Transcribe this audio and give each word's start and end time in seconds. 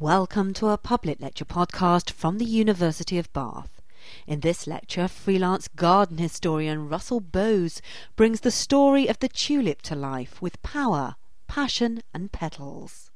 Welcome 0.00 0.54
to 0.54 0.70
a 0.70 0.76
public 0.76 1.20
lecture 1.20 1.44
podcast 1.44 2.10
from 2.10 2.38
the 2.38 2.44
University 2.44 3.16
of 3.16 3.32
Bath. 3.32 3.80
In 4.26 4.40
this 4.40 4.66
lecture, 4.66 5.06
freelance 5.06 5.68
garden 5.68 6.18
historian 6.18 6.88
Russell 6.88 7.20
Bowes 7.20 7.80
brings 8.16 8.40
the 8.40 8.50
story 8.50 9.06
of 9.06 9.20
the 9.20 9.28
tulip 9.28 9.82
to 9.82 9.94
life 9.94 10.42
with 10.42 10.60
power, 10.64 11.14
passion, 11.46 12.02
and 12.12 12.32
petals. 12.32 13.12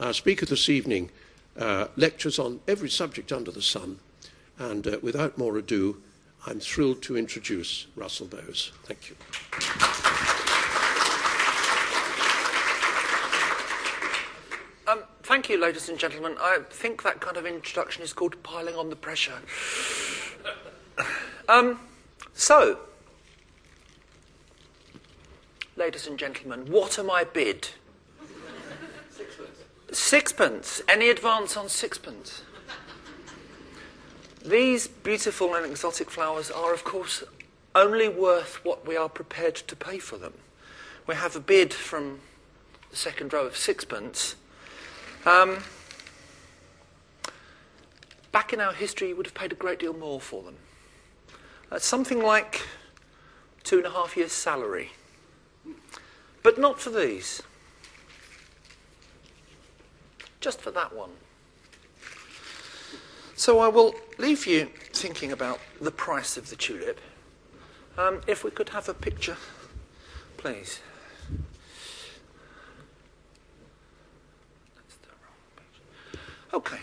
Our 0.00 0.12
speaker 0.12 0.44
this 0.44 0.68
evening 0.68 1.10
uh, 1.56 1.86
lectures 1.94 2.40
on 2.40 2.58
every 2.66 2.90
subject 2.90 3.30
under 3.30 3.52
the 3.52 3.62
sun, 3.62 4.00
and 4.58 4.84
uh, 4.84 4.98
without 5.02 5.38
more 5.38 5.56
ado, 5.56 6.02
I'm 6.48 6.58
thrilled 6.58 7.00
to 7.02 7.16
introduce 7.16 7.86
Russell 7.94 8.26
Bowes. 8.26 8.72
Thank 8.86 9.08
you. 9.08 10.33
Thank 15.24 15.48
you, 15.48 15.58
ladies 15.58 15.88
and 15.88 15.98
gentlemen. 15.98 16.36
I 16.38 16.58
think 16.68 17.02
that 17.02 17.18
kind 17.22 17.38
of 17.38 17.46
introduction 17.46 18.02
is 18.02 18.12
called 18.12 18.42
piling 18.42 18.76
on 18.76 18.90
the 18.90 18.96
pressure. 18.96 19.38
Um, 21.46 21.78
so, 22.32 22.78
ladies 25.76 26.06
and 26.06 26.18
gentlemen, 26.18 26.64
what 26.72 26.98
am 26.98 27.10
I 27.10 27.24
bid? 27.24 27.68
Sixpence. 29.10 29.58
Sixpence. 29.92 30.82
Any 30.88 31.10
advance 31.10 31.54
on 31.54 31.68
sixpence? 31.68 32.40
These 34.42 34.88
beautiful 34.88 35.54
and 35.54 35.66
exotic 35.66 36.10
flowers 36.10 36.50
are, 36.50 36.72
of 36.72 36.82
course, 36.82 37.24
only 37.74 38.08
worth 38.08 38.64
what 38.64 38.88
we 38.88 38.96
are 38.96 39.10
prepared 39.10 39.56
to 39.56 39.76
pay 39.76 39.98
for 39.98 40.16
them. 40.16 40.32
We 41.06 41.14
have 41.16 41.36
a 41.36 41.40
bid 41.40 41.74
from 41.74 42.20
the 42.90 42.96
second 42.96 43.34
row 43.34 43.44
of 43.44 43.54
sixpence 43.54 44.36
um, 45.26 45.58
back 48.32 48.52
in 48.52 48.60
our 48.60 48.72
history, 48.72 49.08
you 49.08 49.16
would 49.16 49.26
have 49.26 49.34
paid 49.34 49.52
a 49.52 49.54
great 49.54 49.78
deal 49.78 49.92
more 49.94 50.20
for 50.20 50.42
them. 50.42 50.56
Uh, 51.70 51.78
something 51.78 52.22
like 52.22 52.62
two 53.62 53.78
and 53.78 53.86
a 53.86 53.90
half 53.90 54.16
years' 54.16 54.32
salary. 54.32 54.90
But 56.42 56.58
not 56.58 56.78
for 56.78 56.90
these. 56.90 57.42
Just 60.40 60.60
for 60.60 60.70
that 60.72 60.94
one. 60.94 61.10
So 63.34 63.58
I 63.58 63.68
will 63.68 63.94
leave 64.18 64.46
you 64.46 64.70
thinking 64.92 65.32
about 65.32 65.58
the 65.80 65.90
price 65.90 66.36
of 66.36 66.50
the 66.50 66.56
tulip. 66.56 67.00
Um, 67.96 68.20
if 68.26 68.44
we 68.44 68.50
could 68.50 68.68
have 68.70 68.88
a 68.88 68.94
picture, 68.94 69.36
please. 70.36 70.80
Okay. 76.54 76.78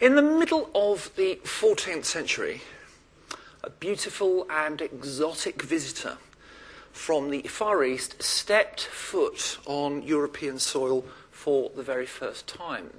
In 0.00 0.16
the 0.16 0.22
middle 0.22 0.68
of 0.74 1.14
the 1.14 1.38
14th 1.44 2.04
century, 2.04 2.62
a 3.62 3.70
beautiful 3.70 4.44
and 4.50 4.80
exotic 4.80 5.62
visitor 5.62 6.18
from 6.90 7.30
the 7.30 7.42
Far 7.42 7.84
East 7.84 8.20
stepped 8.20 8.80
foot 8.80 9.56
on 9.66 10.02
European 10.02 10.58
soil 10.58 11.04
for 11.30 11.70
the 11.76 11.84
very 11.84 12.04
first 12.04 12.48
time. 12.48 12.90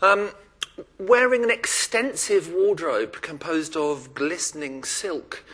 Um, 0.00 0.30
wearing 0.98 1.44
an 1.44 1.50
extensive 1.50 2.50
wardrobe 2.50 3.20
composed 3.20 3.76
of 3.76 4.14
glistening 4.14 4.84
silk, 4.84 5.44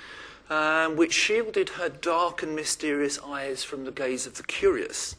um, 0.49 0.95
which 0.95 1.13
shielded 1.13 1.71
her 1.71 1.89
dark 1.89 2.41
and 2.41 2.55
mysterious 2.55 3.19
eyes 3.27 3.65
from 3.65 3.85
the 3.85 3.91
gaze 3.91 4.29
of 4.29 4.35
the 4.35 4.45
curious. 4.45 5.17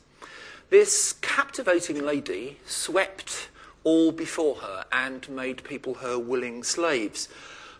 This 0.69 1.13
captivating 1.13 2.05
lady 2.05 2.59
swept 2.63 3.49
all 3.83 4.11
before 4.11 4.57
her 4.57 4.85
and 4.91 5.27
made 5.27 5.63
people 5.63 5.95
her 5.95 6.19
willing 6.19 6.63
slaves. 6.63 7.27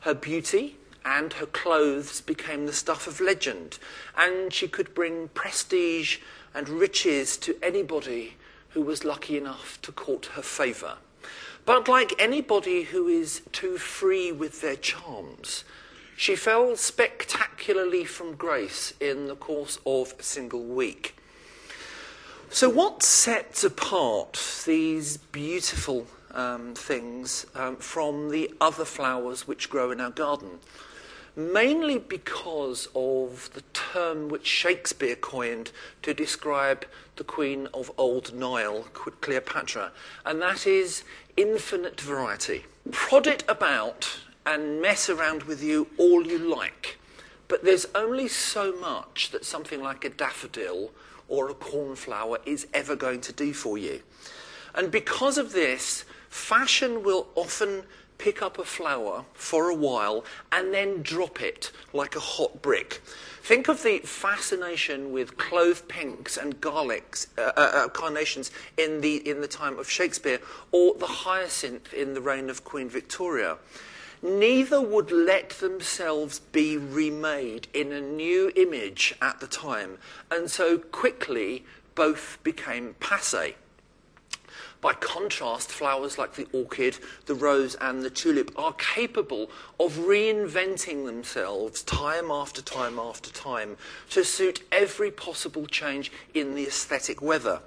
Her 0.02 0.16
beauty 0.16 0.78
and 1.06 1.34
her 1.34 1.46
clothes 1.46 2.22
became 2.22 2.66
the 2.66 2.74
stuff 2.74 3.06
of 3.06 3.22
legend, 3.22 3.78
and 4.18 4.52
she 4.52 4.68
could 4.68 4.96
bring 4.96 5.28
prestige 5.30 6.18
and 6.56 6.68
riches 6.68 7.38
to 7.38 7.60
anybody 7.62 8.38
who 8.70 8.82
was 8.82 9.06
lucky 9.06 9.38
enough 9.38 9.80
to 9.84 9.92
court 9.92 10.26
her 10.34 10.42
favour. 10.42 10.98
But 11.66 11.88
like 11.88 12.20
anybody 12.20 12.84
who 12.84 13.08
is 13.08 13.44
too 13.52 13.78
free 13.78 14.32
with 14.32 14.62
their 14.62 14.76
charms, 14.76 15.64
she 16.18 16.36
fell 16.36 16.76
spectacularly 16.76 18.04
from 18.06 18.34
grace 18.34 18.96
in 19.00 19.28
the 19.28 19.36
course 19.36 19.78
of 19.86 20.16
a 20.18 20.24
single 20.24 20.64
week. 20.64 21.14
So, 22.52 22.68
what 22.68 23.04
sets 23.04 23.64
apart 23.64 24.64
these 24.66 25.18
beautiful 25.18 26.08
um, 26.32 26.74
things 26.74 27.46
um, 27.54 27.76
from 27.76 28.32
the 28.32 28.52
other 28.60 28.86
flowers 28.86 29.48
which 29.48 29.70
grow 29.70 29.92
in 29.92 30.02
our 30.02 30.10
garden? 30.10 30.58
Mainly 31.36 32.00
because 32.00 32.88
of 32.96 33.52
the 33.54 33.62
term 33.74 34.30
which 34.30 34.48
Shakespeare 34.48 35.16
coined 35.16 35.72
to 36.02 36.12
describe 36.16 36.86
the 37.18 37.24
queen 37.24 37.68
of 37.72 37.92
old 38.00 38.34
Nile, 38.34 38.88
Cleopatra, 38.94 39.92
and 40.26 40.42
that 40.42 40.66
is 40.66 41.04
infinite 41.38 42.02
variety. 42.02 42.66
Prod 42.90 43.28
it 43.28 43.44
about 43.48 44.22
and 44.44 44.82
mess 44.82 45.08
around 45.08 45.44
with 45.44 45.62
you 45.62 45.88
all 46.00 46.26
you 46.26 46.40
like, 46.40 46.98
but 47.48 47.64
there's 47.64 47.86
only 47.94 48.28
so 48.28 48.76
much 48.76 49.30
that 49.30 49.46
something 49.46 49.84
like 49.84 50.04
a 50.04 50.10
daffodil 50.10 50.92
or 51.30 51.50
a 51.50 51.54
cornflower 51.54 52.40
is 52.46 52.68
ever 52.74 52.96
going 52.96 53.22
to 53.22 53.34
do 53.34 53.54
for 53.54 53.78
you. 53.78 54.02
And 54.76 54.92
because 54.92 55.38
of 55.38 55.54
this, 55.54 56.04
fashion 56.30 57.04
will 57.04 57.28
often 57.36 57.84
pick 58.18 58.42
up 58.42 58.60
a 58.60 58.66
flower 58.66 59.24
for 59.34 59.70
a 59.70 59.76
while 59.76 60.26
and 60.52 60.74
then 60.74 61.02
drop 61.02 61.42
it 61.42 61.72
like 61.94 62.16
a 62.16 62.20
hot 62.20 62.62
brick. 62.62 63.02
Think 63.42 63.68
of 63.68 63.82
the 63.82 64.00
fascination 64.00 65.12
with 65.12 65.38
clove 65.38 65.88
pinks 65.88 66.38
and 66.38 66.60
garlics, 66.62 67.28
uh, 67.38 67.54
uh, 67.56 67.72
uh, 67.74 67.88
carnations 67.88 68.52
in 68.78 69.02
the, 69.02 69.28
in 69.28 69.42
the 69.42 69.48
time 69.48 69.80
of 69.80 69.90
Shakespeare, 69.90 70.40
or 70.72 70.94
the 70.96 71.08
hyacinth 71.08 71.94
in 71.94 72.14
the 72.14 72.22
reign 72.22 72.50
of 72.50 72.64
Queen 72.64 72.90
Victoria 72.90 73.58
neither 74.22 74.82
would 74.82 75.12
let 75.12 75.50
themselves 75.52 76.40
be 76.40 76.78
remade 76.78 77.68
in 77.74 77.92
a 77.92 78.02
new 78.02 78.52
image 78.56 79.16
at 79.22 79.40
the 79.40 79.48
time, 79.48 79.98
and 80.32 80.50
so 80.50 80.78
quickly 80.78 81.66
both 81.96 82.38
became 82.44 82.96
passe. 83.00 83.56
By 84.82 84.94
contrast, 84.94 85.70
flowers 85.70 86.18
like 86.18 86.36
the 86.36 86.48
orchid, 86.54 87.00
the 87.26 87.36
rose, 87.36 87.76
and 87.76 88.02
the 88.02 88.10
tulip 88.10 88.52
are 88.58 88.72
capable 88.74 89.52
of 89.78 89.98
reinventing 89.98 91.06
themselves 91.06 91.84
time 91.84 92.32
after 92.32 92.62
time 92.62 92.98
after 92.98 93.30
time 93.30 93.76
to 94.12 94.24
suit 94.24 94.64
every 94.72 95.12
possible 95.12 95.66
change 95.68 96.14
in 96.34 96.56
the 96.56 96.64
aesthetic 96.64 97.22
weather. 97.22 97.60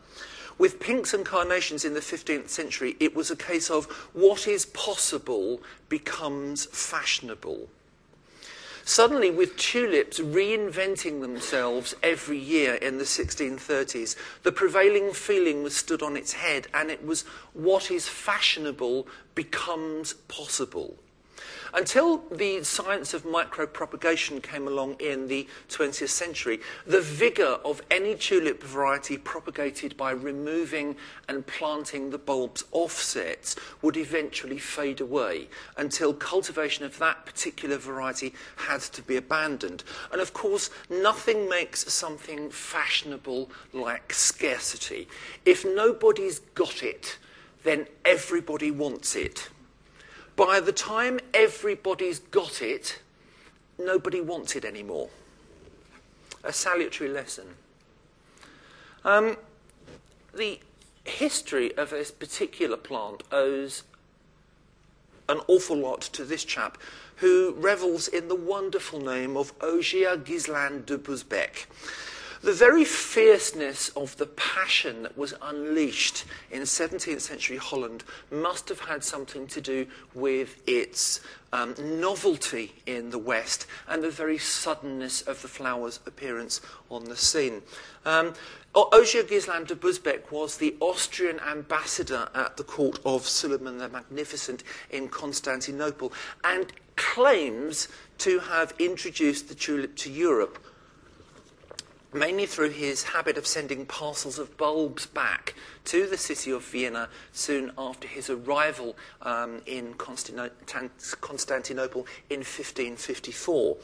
With 0.58 0.80
pinks 0.80 1.14
and 1.14 1.24
carnations 1.24 1.84
in 1.84 1.94
the 1.94 2.00
15th 2.00 2.48
century, 2.48 2.96
it 3.00 3.14
was 3.14 3.30
a 3.30 3.36
case 3.36 3.70
of 3.70 3.86
what 4.12 4.46
is 4.46 4.66
possible 4.66 5.62
becomes 5.88 6.66
fashionable. 6.66 7.68
Suddenly, 8.84 9.30
with 9.30 9.56
tulips 9.56 10.18
reinventing 10.18 11.20
themselves 11.20 11.94
every 12.02 12.38
year 12.38 12.74
in 12.74 12.98
the 12.98 13.04
1630s, 13.04 14.16
the 14.42 14.50
prevailing 14.50 15.12
feeling 15.12 15.62
was 15.62 15.76
stood 15.76 16.02
on 16.02 16.16
its 16.16 16.32
head, 16.32 16.66
and 16.74 16.90
it 16.90 17.04
was 17.04 17.22
what 17.52 17.90
is 17.92 18.08
fashionable 18.08 19.06
becomes 19.36 20.14
possible. 20.26 20.96
Until 21.74 22.18
the 22.30 22.62
science 22.64 23.14
of 23.14 23.24
micropropagation 23.24 24.42
came 24.42 24.68
along 24.68 24.96
in 25.00 25.28
the 25.28 25.48
20th 25.70 26.10
century, 26.10 26.60
the 26.86 27.00
vigour 27.00 27.60
of 27.64 27.80
any 27.90 28.14
tulip 28.14 28.62
variety 28.62 29.16
propagated 29.16 29.96
by 29.96 30.10
removing 30.10 30.96
and 31.30 31.46
planting 31.46 32.10
the 32.10 32.18
bulb's 32.18 32.64
offsets 32.72 33.56
would 33.80 33.96
eventually 33.96 34.58
fade 34.58 35.00
away 35.00 35.48
until 35.78 36.12
cultivation 36.12 36.84
of 36.84 36.98
that 36.98 37.24
particular 37.24 37.78
variety 37.78 38.34
had 38.56 38.82
to 38.82 39.00
be 39.00 39.16
abandoned. 39.16 39.82
And 40.12 40.20
of 40.20 40.34
course, 40.34 40.68
nothing 40.90 41.48
makes 41.48 41.90
something 41.90 42.50
fashionable 42.50 43.50
like 43.72 44.12
scarcity. 44.12 45.08
If 45.46 45.64
nobody's 45.64 46.40
got 46.54 46.82
it, 46.82 47.16
then 47.62 47.86
everybody 48.04 48.70
wants 48.70 49.16
it. 49.16 49.48
By 50.36 50.60
the 50.60 50.72
time 50.72 51.20
everybody's 51.34 52.18
got 52.18 52.62
it, 52.62 53.00
nobody 53.78 54.20
wants 54.20 54.56
it 54.56 54.64
anymore. 54.64 55.10
A 56.44 56.52
salutary 56.52 57.10
lesson. 57.10 57.46
Um, 59.04 59.36
the 60.34 60.60
history 61.04 61.76
of 61.76 61.90
this 61.90 62.10
particular 62.10 62.76
plant 62.76 63.22
owes 63.30 63.82
an 65.28 65.40
awful 65.48 65.76
lot 65.76 66.00
to 66.00 66.24
this 66.24 66.44
chap 66.44 66.78
who 67.16 67.54
revels 67.58 68.08
in 68.08 68.28
the 68.28 68.34
wonderful 68.34 69.00
name 69.00 69.36
of 69.36 69.52
Ogier 69.60 70.16
Ghislain 70.16 70.84
de 70.84 70.98
Busbecq. 70.98 71.66
The 72.42 72.52
very 72.52 72.84
fierceness 72.84 73.90
of 73.90 74.16
the 74.16 74.26
passion 74.26 75.04
that 75.04 75.16
was 75.16 75.32
unleashed 75.40 76.24
in 76.50 76.62
17th 76.62 77.20
century 77.20 77.56
Holland 77.56 78.02
must 78.32 78.68
have 78.68 78.80
had 78.80 79.04
something 79.04 79.46
to 79.46 79.60
do 79.60 79.86
with 80.12 80.60
its 80.66 81.20
um, 81.52 81.76
novelty 81.78 82.72
in 82.84 83.10
the 83.10 83.18
West 83.18 83.68
and 83.86 84.02
the 84.02 84.10
very 84.10 84.38
suddenness 84.38 85.22
of 85.22 85.40
the 85.40 85.46
flower's 85.46 86.00
appearance 86.04 86.60
on 86.90 87.04
the 87.04 87.16
scene. 87.16 87.62
Um, 88.04 88.34
Ogier 88.74 89.22
Ghislain 89.22 89.64
de 89.64 89.76
Busbecq 89.76 90.32
was 90.32 90.56
the 90.56 90.74
Austrian 90.80 91.38
ambassador 91.40 92.28
at 92.34 92.56
the 92.56 92.64
court 92.64 92.98
of 93.04 93.28
Suleiman 93.28 93.78
the 93.78 93.88
Magnificent 93.88 94.64
in 94.90 95.08
Constantinople 95.08 96.12
and 96.42 96.72
claims 96.96 97.86
to 98.18 98.40
have 98.40 98.74
introduced 98.80 99.48
the 99.48 99.54
tulip 99.54 99.94
to 99.98 100.10
Europe 100.10 100.58
mainly 102.12 102.46
through 102.46 102.70
his 102.70 103.04
habit 103.04 103.38
of 103.38 103.46
sending 103.46 103.86
parcels 103.86 104.38
of 104.38 104.56
bulbs 104.56 105.06
back 105.06 105.54
to 105.84 106.06
the 106.06 106.16
city 106.16 106.50
of 106.50 106.64
Vienna 106.64 107.08
soon 107.32 107.72
after 107.78 108.06
his 108.06 108.30
arrival 108.30 108.96
um, 109.22 109.62
in 109.66 109.94
Constantinople 109.94 112.06
in 112.28 112.40
1554. 112.40 113.76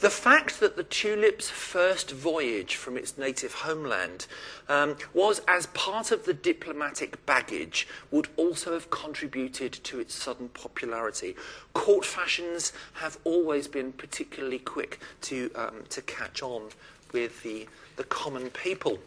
The 0.00 0.08
fact 0.08 0.60
that 0.60 0.76
the 0.76 0.82
tulip's 0.82 1.50
first 1.50 2.10
voyage 2.10 2.74
from 2.74 2.96
its 2.96 3.18
native 3.18 3.52
homeland 3.52 4.26
um, 4.66 4.96
was 5.12 5.42
as 5.46 5.66
part 5.66 6.10
of 6.10 6.24
the 6.24 6.32
diplomatic 6.32 7.26
baggage 7.26 7.86
would 8.10 8.28
also 8.38 8.72
have 8.72 8.88
contributed 8.88 9.74
to 9.74 10.00
its 10.00 10.14
sudden 10.14 10.48
popularity. 10.48 11.36
Court 11.74 12.06
fashions 12.06 12.72
have 12.94 13.18
always 13.24 13.68
been 13.68 13.92
particularly 13.92 14.58
quick 14.58 15.00
to, 15.20 15.50
um, 15.54 15.84
to 15.90 16.00
catch 16.00 16.42
on 16.42 16.70
with 17.12 17.42
the, 17.42 17.66
the 17.96 18.04
common 18.04 18.50
people. 18.50 18.98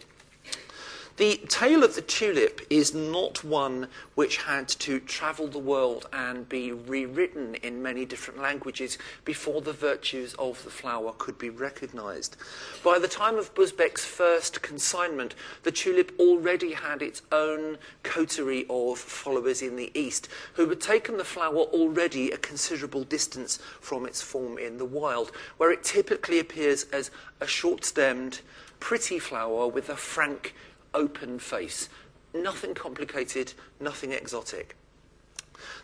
The 1.17 1.37
tale 1.47 1.83
of 1.83 1.93
the 1.93 2.01
tulip 2.01 2.61
is 2.71 2.95
not 2.95 3.43
one 3.43 3.87
which 4.15 4.37
had 4.37 4.67
to 4.69 4.99
travel 4.99 5.47
the 5.47 5.59
world 5.59 6.07
and 6.11 6.49
be 6.49 6.71
rewritten 6.71 7.53
in 7.55 7.83
many 7.83 8.03
different 8.03 8.41
languages 8.41 8.97
before 9.23 9.61
the 9.61 9.73
virtues 9.73 10.33
of 10.39 10.63
the 10.63 10.71
flower 10.71 11.13
could 11.15 11.37
be 11.37 11.51
recognized. 11.51 12.35
By 12.83 12.97
the 12.97 13.07
time 13.07 13.37
of 13.37 13.53
Busbecq's 13.53 14.03
first 14.03 14.63
consignment, 14.63 15.35
the 15.61 15.71
tulip 15.71 16.13
already 16.17 16.73
had 16.73 17.03
its 17.03 17.21
own 17.31 17.77
coterie 18.01 18.65
of 18.67 18.97
followers 18.97 19.61
in 19.61 19.75
the 19.75 19.91
East 19.93 20.29
who 20.55 20.67
had 20.67 20.81
taken 20.81 21.17
the 21.17 21.23
flower 21.23 21.57
already 21.59 22.31
a 22.31 22.37
considerable 22.37 23.03
distance 23.03 23.59
from 23.79 24.07
its 24.07 24.23
form 24.23 24.57
in 24.57 24.79
the 24.79 24.85
wild, 24.85 25.31
where 25.57 25.71
it 25.71 25.83
typically 25.83 26.39
appears 26.39 26.85
as 26.85 27.11
a 27.39 27.45
short 27.45 27.85
stemmed, 27.85 28.41
pretty 28.79 29.19
flower 29.19 29.67
with 29.67 29.89
a 29.89 29.95
frank 29.95 30.55
open 30.93 31.39
face. 31.39 31.89
Nothing 32.33 32.73
complicated, 32.73 33.53
nothing 33.79 34.11
exotic. 34.11 34.75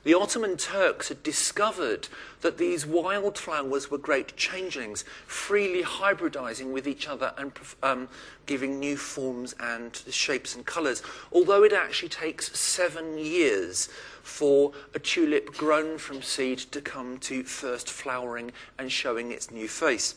The 0.04 0.14
Ottoman 0.14 0.58
Turks 0.58 1.10
had 1.10 1.24
discovered 1.24 2.08
that 2.42 2.58
these 2.58 2.86
wildflowers 2.86 3.92
were 3.92 3.98
great 3.98 4.36
changelings, 4.36 5.04
freely 5.28 5.84
hybridizing 5.84 6.72
with 6.72 6.88
each 6.88 7.08
other 7.08 7.34
and 7.38 7.52
um, 7.84 8.08
giving 8.46 8.80
new 8.80 8.98
forms 8.98 9.56
and 9.60 9.96
shapes 10.10 10.56
and 10.56 10.66
colors. 10.66 11.04
Although 11.32 11.64
it 11.64 11.74
actually 11.74 12.10
takes 12.10 12.58
seven 12.58 13.18
years 13.18 13.90
for 14.24 14.72
a 14.94 15.00
tulip 15.00 15.54
grown 15.56 15.98
from 15.98 16.22
seed 16.22 16.60
to 16.60 16.82
come 16.82 17.18
to 17.20 17.44
first 17.44 17.90
flowering 17.90 18.52
and 18.78 18.92
showing 18.92 19.32
its 19.32 19.52
new 19.52 19.68
face. 19.68 20.16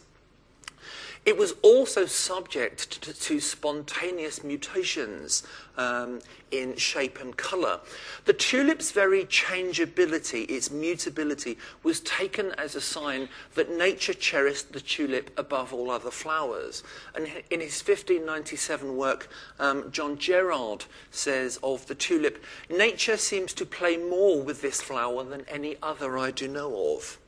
It 1.24 1.36
was 1.36 1.54
also 1.62 2.04
subject 2.04 3.00
to, 3.02 3.12
to 3.12 3.38
spontaneous 3.38 4.42
mutations 4.42 5.44
um, 5.76 6.18
in 6.50 6.74
shape 6.74 7.20
and 7.20 7.36
colour. 7.36 7.78
The 8.24 8.32
tulip's 8.32 8.90
very 8.90 9.24
changeability, 9.26 10.42
its 10.42 10.72
mutability, 10.72 11.58
was 11.84 12.00
taken 12.00 12.50
as 12.58 12.74
a 12.74 12.80
sign 12.80 13.28
that 13.54 13.70
nature 13.70 14.14
cherished 14.14 14.72
the 14.72 14.80
tulip 14.80 15.30
above 15.38 15.72
all 15.72 15.92
other 15.92 16.10
flowers. 16.10 16.82
And 17.14 17.28
in 17.50 17.60
his 17.60 17.80
1597 17.80 18.96
work, 18.96 19.28
um, 19.60 19.92
John 19.92 20.18
Gerard 20.18 20.86
says 21.12 21.60
of 21.62 21.86
the 21.86 21.94
tulip, 21.94 22.42
Nature 22.68 23.16
seems 23.16 23.54
to 23.54 23.64
play 23.64 23.96
more 23.96 24.42
with 24.42 24.60
this 24.60 24.80
flower 24.80 25.22
than 25.22 25.44
any 25.48 25.76
other 25.80 26.18
I 26.18 26.32
do 26.32 26.48
know 26.48 26.96
of. 26.96 27.18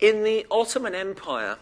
In 0.00 0.24
the 0.24 0.44
Ottoman 0.50 0.94
Empire, 0.94 1.58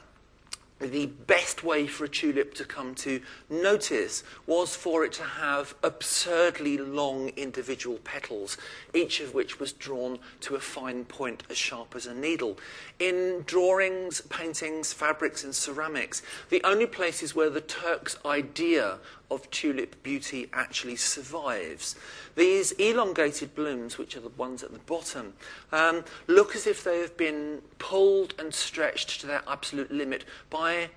the 0.80 1.06
best 1.06 1.64
way 1.64 1.86
for 1.86 2.04
a 2.04 2.08
tulip 2.08 2.54
to 2.54 2.64
come 2.64 2.94
to 2.94 3.20
notice 3.50 4.22
was 4.46 4.76
for 4.76 5.04
it 5.04 5.12
to 5.12 5.22
have 5.22 5.74
absurdly 5.82 6.78
long 6.78 7.30
individual 7.30 7.98
petals, 8.04 8.56
each 8.94 9.20
of 9.20 9.34
which 9.34 9.58
was 9.58 9.72
drawn 9.72 10.18
to 10.40 10.54
a 10.54 10.60
fine 10.60 11.04
point 11.04 11.42
as 11.50 11.56
sharp 11.56 11.94
as 11.96 12.06
a 12.06 12.14
needle. 12.14 12.58
In 12.98 13.42
drawings, 13.46 14.20
paintings, 14.22 14.92
fabrics, 14.92 15.44
and 15.44 15.54
ceramics, 15.54 16.22
the 16.48 16.62
only 16.64 16.86
places 16.86 17.34
where 17.34 17.50
the 17.50 17.60
Turk's 17.60 18.16
idea 18.24 18.98
of 19.30 19.50
tulip 19.50 20.02
beauty 20.02 20.48
actually 20.52 20.96
survives. 20.96 21.96
These 22.34 22.72
elongated 22.72 23.54
blooms, 23.54 23.98
which 23.98 24.16
are 24.16 24.20
the 24.20 24.28
ones 24.30 24.62
at 24.62 24.72
the 24.72 24.78
bottom, 24.80 25.34
um, 25.72 26.04
look 26.26 26.54
as 26.54 26.66
if 26.66 26.82
they 26.82 27.00
have 27.00 27.16
been 27.16 27.62
pulled 27.78 28.34
and 28.38 28.54
stretched 28.54 29.20
to 29.20 29.26
their 29.26 29.42
absolute 29.46 29.90
limit 29.90 30.24
by 30.50 30.90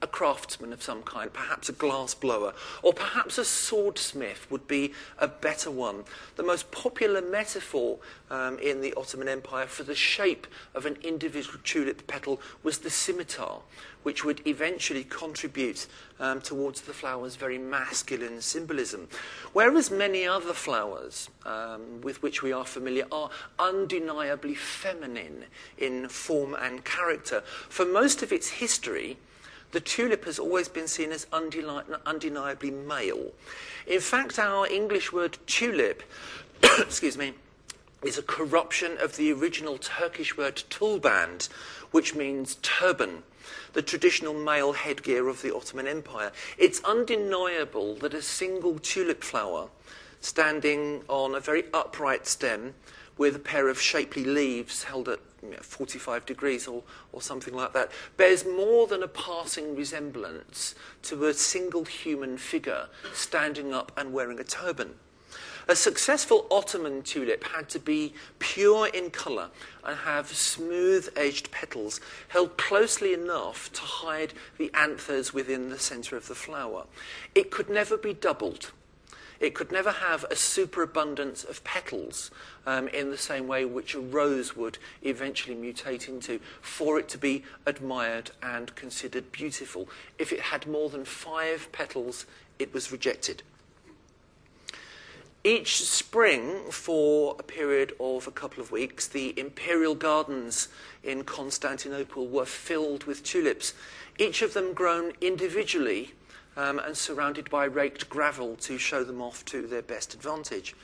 a 0.00 0.06
craftsman 0.06 0.72
of 0.72 0.82
some 0.82 1.02
kind, 1.02 1.32
perhaps 1.32 1.68
a 1.68 1.72
glass 1.72 2.14
blower, 2.14 2.54
or 2.82 2.92
perhaps 2.92 3.36
a 3.38 3.44
swordsmith 3.44 4.46
would 4.50 4.68
be 4.68 4.92
a 5.18 5.26
better 5.26 5.70
one. 5.70 6.04
The 6.36 6.42
most 6.42 6.70
popular 6.70 7.20
metaphor 7.20 7.98
um, 8.30 8.58
in 8.60 8.80
the 8.80 8.94
Ottoman 8.96 9.28
Empire 9.28 9.66
for 9.66 9.82
the 9.82 9.94
shape 9.94 10.46
of 10.74 10.86
an 10.86 10.96
individual 11.02 11.58
tulip 11.64 12.06
petal 12.06 12.40
was 12.62 12.78
the 12.78 12.90
scimitar, 12.90 13.60
which 14.04 14.24
would 14.24 14.46
eventually 14.46 15.02
contribute 15.04 15.86
um, 16.20 16.40
towards 16.40 16.82
the 16.82 16.92
flower's 16.92 17.34
very 17.34 17.58
masculine 17.58 18.40
symbolism. 18.40 19.08
Whereas 19.52 19.90
many 19.90 20.26
other 20.26 20.52
flowers 20.52 21.28
um, 21.44 22.00
with 22.02 22.22
which 22.22 22.42
we 22.42 22.52
are 22.52 22.64
familiar 22.64 23.06
are 23.10 23.30
undeniably 23.58 24.54
feminine 24.54 25.44
in 25.76 26.08
form 26.08 26.54
and 26.54 26.84
character, 26.84 27.42
for 27.68 27.84
most 27.84 28.22
of 28.22 28.32
its 28.32 28.48
history, 28.48 29.16
the 29.72 29.80
tulip 29.80 30.24
has 30.24 30.38
always 30.38 30.68
been 30.68 30.88
seen 30.88 31.12
as 31.12 31.26
undeniably 31.32 32.70
male. 32.70 33.32
In 33.86 34.00
fact, 34.00 34.38
our 34.38 34.66
English 34.66 35.12
word 35.12 35.38
tulip, 35.46 36.02
excuse 36.78 37.18
me, 37.18 37.34
is 38.02 38.18
a 38.18 38.22
corruption 38.22 38.96
of 39.00 39.16
the 39.16 39.32
original 39.32 39.76
Turkish 39.76 40.36
word 40.36 40.62
tulband, 40.70 41.48
which 41.90 42.14
means 42.14 42.56
turban, 42.62 43.22
the 43.72 43.82
traditional 43.82 44.34
male 44.34 44.72
headgear 44.72 45.28
of 45.28 45.42
the 45.42 45.54
Ottoman 45.54 45.88
Empire. 45.88 46.32
It's 46.56 46.82
undeniable 46.84 47.96
that 47.96 48.14
a 48.14 48.22
single 48.22 48.78
tulip 48.78 49.24
flower, 49.24 49.68
standing 50.20 51.02
on 51.08 51.34
a 51.34 51.40
very 51.40 51.64
upright 51.74 52.26
stem, 52.26 52.74
with 53.18 53.36
a 53.36 53.40
pair 53.40 53.68
of 53.68 53.80
shapely 53.80 54.24
leaves 54.24 54.84
held 54.84 55.08
at 55.08 55.18
you 55.42 55.50
know, 55.50 55.58
45 55.60 56.24
degrees 56.24 56.66
or, 56.66 56.82
or 57.12 57.20
something 57.20 57.54
like 57.54 57.72
that, 57.72 57.90
bears 58.16 58.44
more 58.44 58.86
than 58.86 59.02
a 59.02 59.08
passing 59.08 59.76
resemblance 59.76 60.74
to 61.02 61.26
a 61.26 61.34
single 61.34 61.84
human 61.84 62.38
figure 62.38 62.88
standing 63.12 63.74
up 63.74 63.92
and 63.96 64.12
wearing 64.12 64.40
a 64.40 64.44
turban. 64.44 64.94
A 65.70 65.76
successful 65.76 66.46
Ottoman 66.50 67.02
tulip 67.02 67.44
had 67.44 67.68
to 67.68 67.78
be 67.78 68.14
pure 68.38 68.86
in 68.86 69.10
colour 69.10 69.50
and 69.84 69.98
have 69.98 70.28
smooth 70.28 71.10
edged 71.14 71.50
petals 71.50 72.00
held 72.28 72.56
closely 72.56 73.12
enough 73.12 73.70
to 73.74 73.82
hide 73.82 74.32
the 74.56 74.70
anthers 74.72 75.34
within 75.34 75.68
the 75.68 75.78
centre 75.78 76.16
of 76.16 76.26
the 76.26 76.34
flower. 76.34 76.86
It 77.34 77.50
could 77.50 77.68
never 77.68 77.98
be 77.98 78.14
doubled 78.14 78.72
it 79.40 79.54
could 79.54 79.70
never 79.70 79.92
have 79.92 80.24
a 80.24 80.36
superabundance 80.36 81.44
of 81.44 81.62
petals 81.64 82.30
um, 82.66 82.88
in 82.88 83.10
the 83.10 83.18
same 83.18 83.46
way 83.46 83.64
which 83.64 83.94
a 83.94 84.00
rose 84.00 84.56
would 84.56 84.78
eventually 85.02 85.54
mutate 85.54 86.08
into 86.08 86.40
for 86.60 86.98
it 86.98 87.08
to 87.08 87.18
be 87.18 87.44
admired 87.66 88.30
and 88.42 88.74
considered 88.74 89.30
beautiful. 89.30 89.88
If 90.18 90.32
it 90.32 90.40
had 90.40 90.66
more 90.66 90.88
than 90.88 91.04
five 91.04 91.70
petals, 91.72 92.26
it 92.58 92.74
was 92.74 92.90
rejected. 92.90 93.42
Each 95.44 95.84
spring, 95.84 96.70
for 96.70 97.36
a 97.38 97.44
period 97.44 97.94
of 98.00 98.26
a 98.26 98.32
couple 98.32 98.60
of 98.60 98.72
weeks, 98.72 99.06
the 99.06 99.38
imperial 99.38 99.94
gardens 99.94 100.68
in 101.04 101.22
Constantinople 101.22 102.26
were 102.26 102.44
filled 102.44 103.04
with 103.04 103.22
tulips, 103.22 103.72
each 104.18 104.42
of 104.42 104.52
them 104.52 104.72
grown 104.72 105.12
individually 105.20 106.12
um, 106.58 106.80
and 106.80 106.96
surrounded 106.96 107.48
by 107.48 107.64
raked 107.64 108.10
gravel 108.10 108.56
to 108.56 108.76
show 108.76 109.04
them 109.04 109.22
off 109.22 109.44
to 109.46 109.66
their 109.66 109.80
best 109.80 110.12
advantage. 110.12 110.74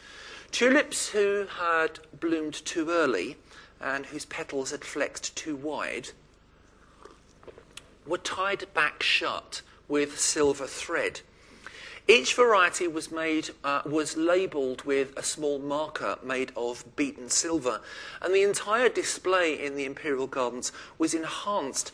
Tulips 0.53 1.09
who 1.09 1.47
had 1.59 1.99
bloomed 2.19 2.55
too 2.55 2.89
early 2.89 3.37
and 3.81 4.07
whose 4.07 4.25
petals 4.25 4.71
had 4.71 4.85
flexed 4.85 5.35
too 5.37 5.57
wide 5.57 6.11
were 8.07 8.19
tied 8.19 8.73
back 8.73 9.03
shut 9.03 9.63
with 9.89 10.19
silver 10.19 10.67
thread. 10.67 11.21
Each 12.07 12.35
variety 12.35 12.87
was 12.87 13.11
made 13.11 13.51
uh, 13.65 13.81
was 13.87 14.17
labelled 14.17 14.83
with 14.83 15.17
a 15.17 15.23
small 15.23 15.59
marker 15.59 16.19
made 16.23 16.53
of 16.55 16.85
beaten 16.97 17.31
silver, 17.31 17.81
and 18.21 18.35
the 18.35 18.43
entire 18.43 18.91
display 18.91 19.59
in 19.59 19.75
the 19.75 19.87
Imperial 19.87 20.27
Gardens 20.27 20.71
was 20.99 21.15
enhanced. 21.15 21.93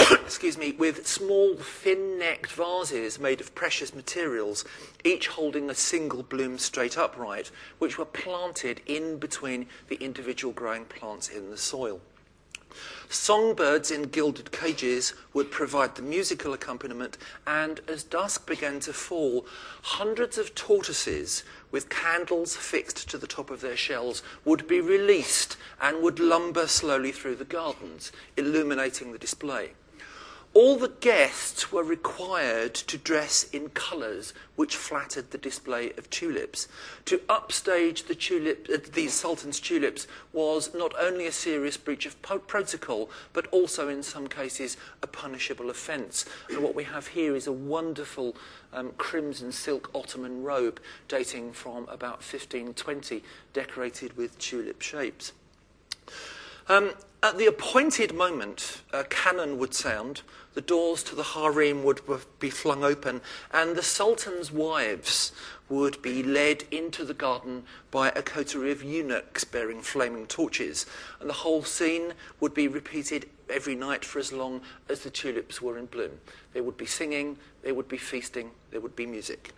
excuse 0.24 0.58
me, 0.58 0.72
with 0.72 1.06
small, 1.06 1.54
thin-necked 1.54 2.50
vases 2.50 3.18
made 3.20 3.40
of 3.40 3.54
precious 3.54 3.94
materials, 3.94 4.64
each 5.04 5.28
holding 5.28 5.70
a 5.70 5.74
single 5.74 6.22
bloom 6.22 6.58
straight 6.58 6.98
upright, 6.98 7.50
which 7.78 7.98
were 7.98 8.04
planted 8.04 8.80
in 8.86 9.18
between 9.18 9.66
the 9.88 9.96
individual 9.96 10.52
growing 10.52 10.84
plants 10.84 11.28
in 11.28 11.50
the 11.50 11.56
soil. 11.56 12.00
Songbirds 13.08 13.92
in 13.92 14.04
gilded 14.04 14.50
cages 14.50 15.14
would 15.32 15.52
provide 15.52 15.94
the 15.94 16.02
musical 16.02 16.52
accompaniment, 16.52 17.16
and 17.46 17.80
as 17.86 18.02
dusk 18.02 18.46
began 18.46 18.80
to 18.80 18.92
fall, 18.92 19.46
hundreds 19.82 20.38
of 20.38 20.54
tortoises 20.56 21.44
with 21.70 21.88
candles 21.88 22.56
fixed 22.56 23.08
to 23.10 23.18
the 23.18 23.28
top 23.28 23.50
of 23.50 23.60
their 23.60 23.76
shells 23.76 24.22
would 24.44 24.66
be 24.66 24.80
released 24.80 25.56
and 25.80 26.02
would 26.02 26.18
lumber 26.18 26.66
slowly 26.66 27.12
through 27.12 27.36
the 27.36 27.44
gardens, 27.44 28.10
illuminating 28.36 29.12
the 29.12 29.18
display 29.18 29.70
all 30.54 30.76
the 30.76 30.92
guests 31.00 31.72
were 31.72 31.82
required 31.82 32.74
to 32.74 32.96
dress 32.96 33.42
in 33.52 33.68
colours 33.70 34.32
which 34.54 34.76
flattered 34.76 35.32
the 35.32 35.38
display 35.38 35.90
of 35.98 36.08
tulips. 36.10 36.68
To 37.06 37.20
upstage 37.28 38.04
the 38.04 38.14
tulip, 38.14 38.68
uh, 38.72 39.08
Sultan's 39.08 39.58
tulips 39.58 40.06
was 40.32 40.72
not 40.72 40.94
only 40.96 41.26
a 41.26 41.32
serious 41.32 41.76
breach 41.76 42.06
of 42.06 42.22
protocol, 42.22 43.10
but 43.32 43.48
also 43.48 43.88
in 43.88 44.04
some 44.04 44.28
cases 44.28 44.76
a 45.02 45.08
punishable 45.08 45.70
offence. 45.70 46.24
And 46.48 46.62
what 46.62 46.76
we 46.76 46.84
have 46.84 47.08
here 47.08 47.34
is 47.34 47.48
a 47.48 47.52
wonderful 47.52 48.36
um, 48.72 48.92
crimson 48.96 49.50
silk 49.50 49.90
Ottoman 49.92 50.44
robe 50.44 50.78
dating 51.08 51.52
from 51.52 51.88
about 51.88 52.18
1520, 52.22 53.24
decorated 53.52 54.16
with 54.16 54.38
tulip 54.38 54.82
shapes. 54.82 55.32
Um, 56.66 56.92
at 57.22 57.36
the 57.36 57.46
appointed 57.46 58.14
moment, 58.14 58.82
a 58.92 59.04
cannon 59.04 59.58
would 59.58 59.74
sound, 59.74 60.22
the 60.54 60.60
doors 60.62 61.02
to 61.04 61.14
the 61.14 61.22
harem 61.22 61.84
would 61.84 62.00
be 62.38 62.48
flung 62.48 62.82
open, 62.82 63.20
and 63.52 63.76
the 63.76 63.82
Sultan's 63.82 64.50
wives 64.50 65.32
would 65.68 66.00
be 66.00 66.22
led 66.22 66.64
into 66.70 67.04
the 67.04 67.14
garden 67.14 67.64
by 67.90 68.10
a 68.10 68.22
coterie 68.22 68.70
of 68.72 68.82
eunuchs 68.82 69.44
bearing 69.44 69.82
flaming 69.82 70.26
torches. 70.26 70.86
And 71.20 71.28
the 71.28 71.34
whole 71.34 71.64
scene 71.64 72.12
would 72.40 72.54
be 72.54 72.68
repeated 72.68 73.28
every 73.50 73.74
night 73.74 74.04
for 74.04 74.18
as 74.18 74.32
long 74.32 74.62
as 74.88 75.00
the 75.00 75.10
tulips 75.10 75.60
were 75.60 75.76
in 75.76 75.86
bloom. 75.86 76.20
They 76.54 76.60
would 76.62 76.76
be 76.76 76.86
singing, 76.86 77.36
they 77.62 77.72
would 77.72 77.88
be 77.88 77.98
feasting, 77.98 78.50
there 78.70 78.80
would 78.80 78.96
be 78.96 79.06
music. 79.06 79.52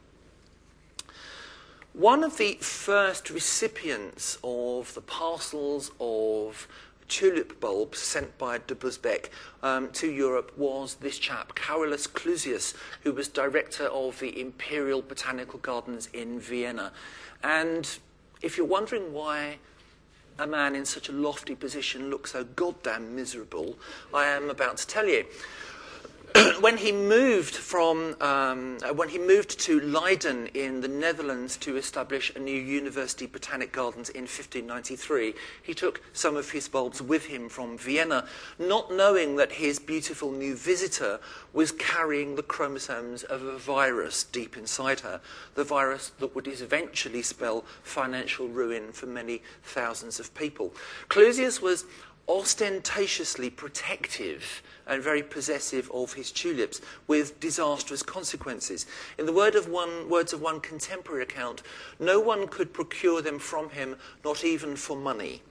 One 1.92 2.22
of 2.22 2.36
the 2.36 2.58
first 2.60 3.30
recipients 3.30 4.36
of 4.44 4.92
the 4.92 5.00
parcels 5.00 5.92
of 5.98 6.68
tulip 7.08 7.60
bulbs 7.60 7.98
sent 7.98 8.36
by 8.38 8.58
de 8.58 8.74
Busbecq 8.74 9.28
um, 9.62 9.90
to 9.92 10.10
Europe 10.10 10.52
was 10.56 10.96
this 10.96 11.18
chap, 11.18 11.54
Carolus 11.54 12.06
Clusius, 12.06 12.74
who 13.02 13.12
was 13.12 13.28
director 13.28 13.86
of 13.86 14.18
the 14.20 14.40
Imperial 14.40 15.02
Botanical 15.02 15.58
Gardens 15.58 16.08
in 16.12 16.40
Vienna. 16.40 16.92
And 17.42 17.98
if 18.42 18.56
you're 18.56 18.66
wondering 18.66 19.12
why 19.12 19.58
a 20.38 20.46
man 20.46 20.74
in 20.74 20.84
such 20.84 21.08
a 21.08 21.12
lofty 21.12 21.54
position 21.54 22.10
looks 22.10 22.32
so 22.32 22.44
goddamn 22.44 23.14
miserable, 23.14 23.78
I 24.12 24.26
am 24.26 24.50
about 24.50 24.76
to 24.78 24.86
tell 24.86 25.06
you. 25.06 25.24
when 26.60 26.76
he 26.76 26.92
moved 26.92 27.54
from 27.54 28.14
um, 28.20 28.78
uh, 28.84 28.92
when 28.92 29.08
he 29.08 29.18
moved 29.18 29.58
to 29.60 29.80
Leiden 29.80 30.48
in 30.48 30.80
the 30.80 30.88
Netherlands 30.88 31.56
to 31.58 31.76
establish 31.76 32.34
a 32.34 32.38
new 32.38 32.60
university 32.60 33.26
botanic 33.26 33.72
gardens 33.72 34.10
in 34.10 34.22
1593, 34.22 35.34
he 35.62 35.72
took 35.72 36.02
some 36.12 36.36
of 36.36 36.50
his 36.50 36.68
bulbs 36.68 37.00
with 37.00 37.26
him 37.26 37.48
from 37.48 37.78
Vienna, 37.78 38.26
not 38.58 38.92
knowing 38.92 39.36
that 39.36 39.52
his 39.52 39.78
beautiful 39.78 40.30
new 40.30 40.54
visitor 40.54 41.20
was 41.52 41.72
carrying 41.72 42.36
the 42.36 42.42
chromosomes 42.42 43.22
of 43.22 43.42
a 43.42 43.56
virus 43.56 44.24
deep 44.24 44.56
inside 44.56 45.00
her, 45.00 45.20
the 45.54 45.64
virus 45.64 46.10
that 46.18 46.34
would 46.34 46.48
eventually 46.48 47.22
spell 47.22 47.64
financial 47.82 48.48
ruin 48.48 48.92
for 48.92 49.06
many 49.06 49.42
thousands 49.62 50.20
of 50.20 50.34
people. 50.34 50.74
Clusius 51.08 51.62
was 51.62 51.84
ostentatiously 52.28 53.50
protective 53.50 54.62
and 54.86 55.02
very 55.02 55.22
possessive 55.22 55.90
of 55.92 56.12
his 56.14 56.32
tulips 56.32 56.80
with 57.06 57.38
disastrous 57.40 58.02
consequences. 58.02 58.86
In 59.18 59.26
the 59.26 59.32
word 59.32 59.54
of 59.54 59.68
one, 59.68 60.08
words 60.08 60.32
of 60.32 60.40
one 60.40 60.60
contemporary 60.60 61.22
account, 61.22 61.62
no 61.98 62.20
one 62.20 62.48
could 62.48 62.72
procure 62.72 63.22
them 63.22 63.38
from 63.38 63.70
him, 63.70 63.96
not 64.24 64.44
even 64.44 64.76
for 64.76 64.96
money. 64.96 65.42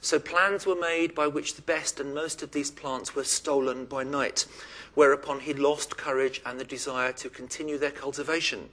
So 0.00 0.18
plans 0.18 0.66
were 0.66 0.74
made 0.74 1.14
by 1.14 1.28
which 1.28 1.54
the 1.54 1.62
best 1.62 2.00
and 2.00 2.14
most 2.14 2.42
of 2.42 2.50
these 2.50 2.70
plants 2.70 3.14
were 3.14 3.24
stolen 3.24 3.84
by 3.84 4.02
night, 4.02 4.46
whereupon 4.94 5.40
he 5.40 5.54
lost 5.54 5.96
courage 5.96 6.42
and 6.44 6.58
the 6.58 6.64
desire 6.64 7.12
to 7.12 7.28
continue 7.28 7.78
their 7.78 7.92
cultivation 7.92 8.68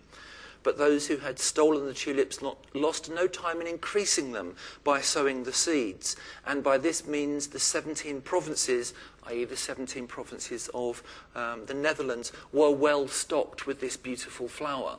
but 0.63 0.77
those 0.77 1.07
who 1.07 1.17
had 1.17 1.39
stolen 1.39 1.85
the 1.85 1.93
tulips 1.93 2.39
lost 2.73 3.09
no 3.09 3.27
time 3.27 3.61
in 3.61 3.67
increasing 3.67 4.31
them 4.31 4.55
by 4.83 5.01
sowing 5.01 5.43
the 5.43 5.53
seeds. 5.53 6.15
And 6.45 6.63
by 6.63 6.77
this 6.77 7.07
means, 7.07 7.47
the 7.47 7.59
17 7.59 8.21
provinces, 8.21 8.93
i.e., 9.27 9.45
the 9.45 9.57
17 9.57 10.07
provinces 10.07 10.69
of 10.73 11.03
um, 11.35 11.65
the 11.65 11.73
Netherlands, 11.73 12.31
were 12.51 12.71
well 12.71 13.07
stocked 13.07 13.67
with 13.67 13.79
this 13.79 13.97
beautiful 13.97 14.47
flower. 14.47 14.97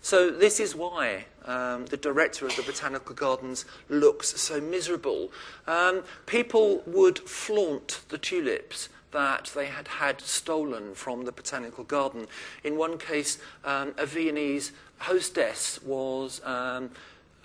So, 0.00 0.30
this 0.30 0.60
is 0.60 0.76
why 0.76 1.24
um, 1.44 1.86
the 1.86 1.96
director 1.96 2.46
of 2.46 2.54
the 2.54 2.62
Botanical 2.62 3.16
Gardens 3.16 3.64
looks 3.88 4.40
so 4.40 4.60
miserable. 4.60 5.32
Um, 5.66 6.04
people 6.26 6.82
would 6.86 7.18
flaunt 7.18 8.02
the 8.08 8.18
tulips 8.18 8.88
that 9.12 9.50
they 9.54 9.66
had 9.66 9.88
had 9.88 10.20
stolen 10.20 10.94
from 10.94 11.24
the 11.24 11.32
botanical 11.32 11.84
garden. 11.84 12.26
In 12.64 12.76
one 12.76 12.98
case, 12.98 13.38
um, 13.64 13.94
a 13.96 14.06
Viennese 14.06 14.72
hostess 14.98 15.82
was. 15.82 16.40
Um, 16.44 16.90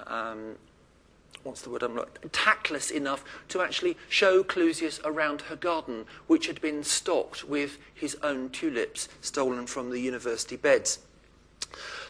um, 0.07 0.55
what's 1.43 1.61
the 1.61 1.69
word 1.69 1.83
I'm 1.83 1.95
not 1.95 2.19
tactless 2.31 2.89
enough 2.89 3.23
to 3.49 3.61
actually 3.61 3.97
show 4.07 4.43
Clusius 4.43 5.01
around 5.03 5.41
her 5.41 5.55
garden, 5.55 6.05
which 6.27 6.47
had 6.47 6.61
been 6.61 6.83
stocked 6.83 7.43
with 7.43 7.77
his 7.93 8.15
own 8.23 8.49
tulips 8.49 9.09
stolen 9.21 9.67
from 9.67 9.89
the 9.89 9.99
university 9.99 10.55
beds. 10.55 10.99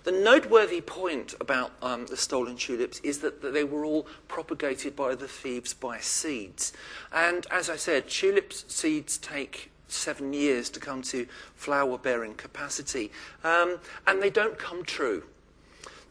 The 0.03 0.11
noteworthy 0.11 0.81
point 0.81 1.33
about 1.39 1.71
um, 1.81 2.05
the 2.07 2.17
stolen 2.17 2.57
tulips 2.57 2.99
is 3.01 3.19
that, 3.19 3.41
that, 3.41 3.53
they 3.53 3.63
were 3.63 3.85
all 3.85 4.07
propagated 4.27 4.95
by 4.95 5.15
the 5.15 5.27
thieves 5.27 5.73
by 5.73 5.99
seeds. 5.99 6.73
And 7.11 7.47
as 7.49 7.69
I 7.69 7.75
said, 7.75 8.09
tulip 8.09 8.53
seeds 8.53 9.17
take 9.17 9.71
seven 9.87 10.33
years 10.33 10.69
to 10.71 10.79
come 10.79 11.01
to 11.03 11.27
flower 11.55 11.97
bearing 11.97 12.33
capacity, 12.33 13.11
um, 13.43 13.79
and 14.07 14.21
they 14.21 14.29
don't 14.29 14.57
come 14.57 14.83
true 14.83 15.23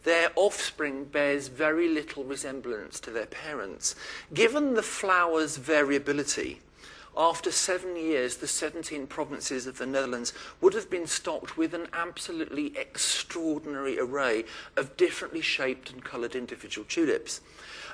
their 0.04 0.30
offspring 0.35 1.04
bears 1.04 1.49
very 1.49 1.88
little 1.88 2.25
resemblance 2.25 2.99
to 3.00 3.11
their 3.11 3.26
parents. 3.26 3.94
Given 4.35 4.75
the 4.75 4.82
flower's 4.82 5.56
variability, 5.56 6.61
after 7.16 7.50
seven 7.50 7.97
years, 7.97 8.38
the 8.38 8.47
17 8.47 9.07
provinces 9.07 9.66
of 9.66 9.76
the 9.76 9.87
Netherlands 9.87 10.33
would 10.61 10.73
have 10.73 10.88
been 10.88 11.07
stocked 11.07 11.59
with 11.59 11.75
an 11.75 11.88
absolutely 11.92 12.76
extraordinary 12.76 13.99
array 13.99 14.45
of 14.76 14.97
differently 14.97 15.42
shaped 15.42 15.90
and 15.90 16.02
coloured 16.02 16.35
individual 16.35 16.87
tulips. 16.88 17.40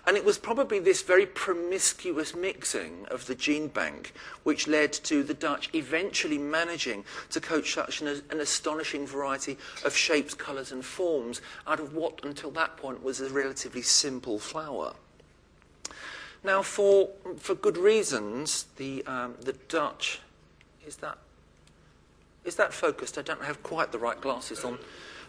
And 0.06 0.16
it 0.16 0.24
was 0.24 0.38
probably 0.38 0.78
this 0.78 1.02
very 1.02 1.26
promiscuous 1.26 2.34
mixing 2.34 3.06
of 3.10 3.26
the 3.26 3.34
gene 3.34 3.68
bank 3.68 4.12
which 4.44 4.68
led 4.68 4.92
to 4.92 5.24
the 5.24 5.34
Dutch 5.34 5.68
eventually 5.74 6.38
managing 6.38 7.04
to 7.30 7.40
coach 7.40 7.74
such 7.74 8.00
an, 8.00 8.22
an 8.30 8.40
astonishing 8.40 9.06
variety 9.06 9.58
of 9.84 9.96
shapes, 9.96 10.32
colours, 10.32 10.70
and 10.70 10.84
forms 10.84 11.42
out 11.66 11.80
of 11.80 11.94
what, 11.94 12.24
until 12.24 12.52
that 12.52 12.76
point, 12.76 13.02
was 13.02 13.20
a 13.20 13.28
relatively 13.28 13.82
simple 13.82 14.38
flower. 14.38 14.94
Now, 16.44 16.62
for, 16.62 17.10
for 17.38 17.54
good 17.54 17.76
reasons, 17.76 18.66
the, 18.76 19.04
um, 19.06 19.34
the 19.40 19.54
Dutch, 19.68 20.20
is 20.86 20.96
that, 20.96 21.18
is 22.44 22.56
that 22.56 22.72
focused? 22.72 23.18
I 23.18 23.22
don't 23.22 23.42
have 23.42 23.62
quite 23.62 23.92
the 23.92 23.98
right 23.98 24.20
glasses 24.20 24.64
on. 24.64 24.78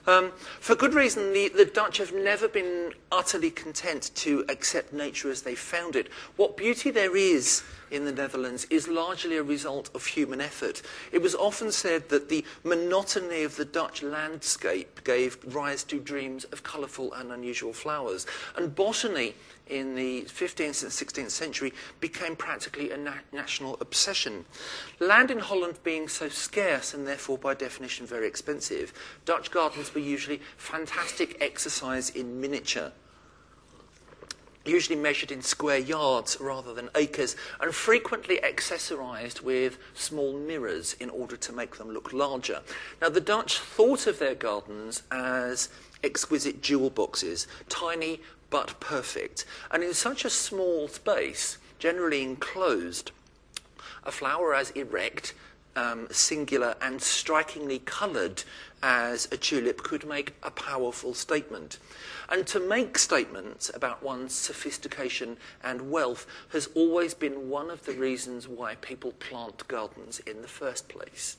Um, 0.07 0.31
for 0.59 0.75
good 0.75 0.93
reason, 0.93 1.33
the, 1.33 1.49
the, 1.49 1.65
Dutch 1.65 1.97
have 1.97 2.13
never 2.13 2.47
been 2.47 2.93
utterly 3.11 3.51
content 3.51 4.11
to 4.15 4.45
accept 4.49 4.93
nature 4.93 5.29
as 5.29 5.41
they 5.41 5.55
found 5.55 5.95
it. 5.95 6.07
What 6.35 6.57
beauty 6.57 6.89
there 6.89 7.15
is 7.15 7.63
in 7.91 8.05
the 8.05 8.11
Netherlands 8.11 8.65
is 8.69 8.87
largely 8.87 9.37
a 9.37 9.43
result 9.43 9.89
of 9.93 10.05
human 10.05 10.41
effort. 10.41 10.81
It 11.11 11.21
was 11.21 11.35
often 11.35 11.71
said 11.71 12.09
that 12.09 12.29
the 12.29 12.45
monotony 12.63 13.43
of 13.43 13.55
the 13.55 13.65
Dutch 13.65 14.01
landscape 14.01 15.03
gave 15.03 15.37
rise 15.53 15.83
to 15.85 15.99
dreams 15.99 16.45
of 16.45 16.63
colourful 16.63 17.13
and 17.13 17.31
unusual 17.31 17.73
flowers. 17.73 18.25
And 18.55 18.73
botany 18.73 19.35
in 19.69 19.95
the 19.95 20.23
15th 20.23 20.83
and 20.83 20.91
16th 20.91 21.31
century 21.31 21.73
became 21.99 22.35
practically 22.35 22.91
a 22.91 22.97
na- 22.97 23.13
national 23.31 23.77
obsession. 23.79 24.45
Land 24.99 25.31
in 25.31 25.39
Holland 25.39 25.79
being 25.83 26.07
so 26.07 26.29
scarce 26.29 26.93
and 26.93 27.07
therefore 27.07 27.37
by 27.37 27.53
definition 27.53 28.05
very 28.05 28.27
expensive, 28.27 28.93
Dutch 29.25 29.51
gardens 29.51 29.93
were 29.93 30.01
usually 30.01 30.41
fantastic 30.57 31.37
exercise 31.41 32.09
in 32.09 32.41
miniature 32.41 32.91
usually 34.65 34.95
measured 34.95 35.31
in 35.31 35.41
square 35.41 35.77
yards 35.77 36.37
rather 36.39 36.73
than 36.73 36.89
acres, 36.95 37.35
and 37.59 37.73
frequently 37.73 38.39
accessorized 38.43 39.41
with 39.41 39.77
small 39.93 40.33
mirrors 40.33 40.93
in 40.99 41.09
order 41.09 41.35
to 41.35 41.51
make 41.51 41.77
them 41.77 41.89
look 41.91 42.13
larger. 42.13 42.61
Now, 43.01 43.09
the 43.09 43.21
Dutch 43.21 43.59
thought 43.59 44.07
of 44.07 44.19
their 44.19 44.35
gardens 44.35 45.03
as 45.11 45.69
exquisite 46.03 46.61
jewel 46.61 46.89
boxes, 46.89 47.47
tiny 47.67 48.21
but 48.49 48.79
perfect. 48.79 49.45
And 49.71 49.83
in 49.83 49.93
such 49.93 50.25
a 50.25 50.29
small 50.29 50.87
space, 50.87 51.57
generally 51.77 52.23
enclosed, 52.23 53.11
a 54.03 54.11
flower 54.11 54.53
as 54.53 54.71
erect, 54.71 55.33
um, 55.75 56.07
singular, 56.11 56.75
and 56.81 57.01
strikingly 57.01 57.79
coloured 57.79 58.43
as 58.81 59.27
a 59.31 59.37
tulip 59.37 59.83
could 59.83 60.05
make 60.05 60.33
a 60.41 60.51
powerful 60.51 61.13
statement. 61.13 61.77
And 62.29 62.45
to 62.47 62.59
make 62.59 62.97
statements 62.97 63.71
about 63.73 64.03
one's 64.03 64.33
sophistication 64.33 65.37
and 65.63 65.91
wealth 65.91 66.25
has 66.49 66.69
always 66.75 67.13
been 67.13 67.49
one 67.49 67.69
of 67.69 67.85
the 67.85 67.93
reasons 67.93 68.47
why 68.47 68.75
people 68.75 69.11
plant 69.13 69.67
gardens 69.67 70.19
in 70.19 70.41
the 70.41 70.47
first 70.47 70.87
place. 70.87 71.37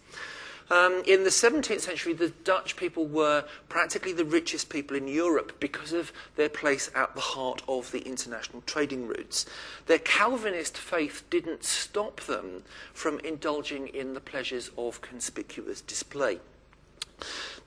Um, 0.71 1.03
in 1.05 1.25
the 1.25 1.31
17th 1.31 1.81
century, 1.81 2.13
the 2.13 2.29
Dutch 2.29 2.77
people 2.77 3.05
were 3.05 3.45
practically 3.69 4.13
the 4.13 4.25
richest 4.25 4.69
people 4.69 4.97
in 4.97 5.09
Europe 5.09 5.59
because 5.59 5.93
of 5.93 6.13
their 6.37 6.49
place 6.49 6.91
at 6.95 7.15
the 7.17 7.21
heart 7.21 7.63
of 7.67 7.91
the 7.91 8.01
international 8.01 8.63
trading 8.67 9.09
routes. 9.09 9.47
Their 9.87 9.99
Calvinist 9.99 10.79
faith 10.79 11.25
didn't 11.29 11.65
stop 11.65 12.21
them 12.21 12.63
from 12.95 13.19
indulging 13.21 13.89
in 13.89 14.15
the 14.15 14.21
pleasures 14.21 14.71
of 14.79 15.01
conspicuous 15.01 15.81
display. 15.81 16.39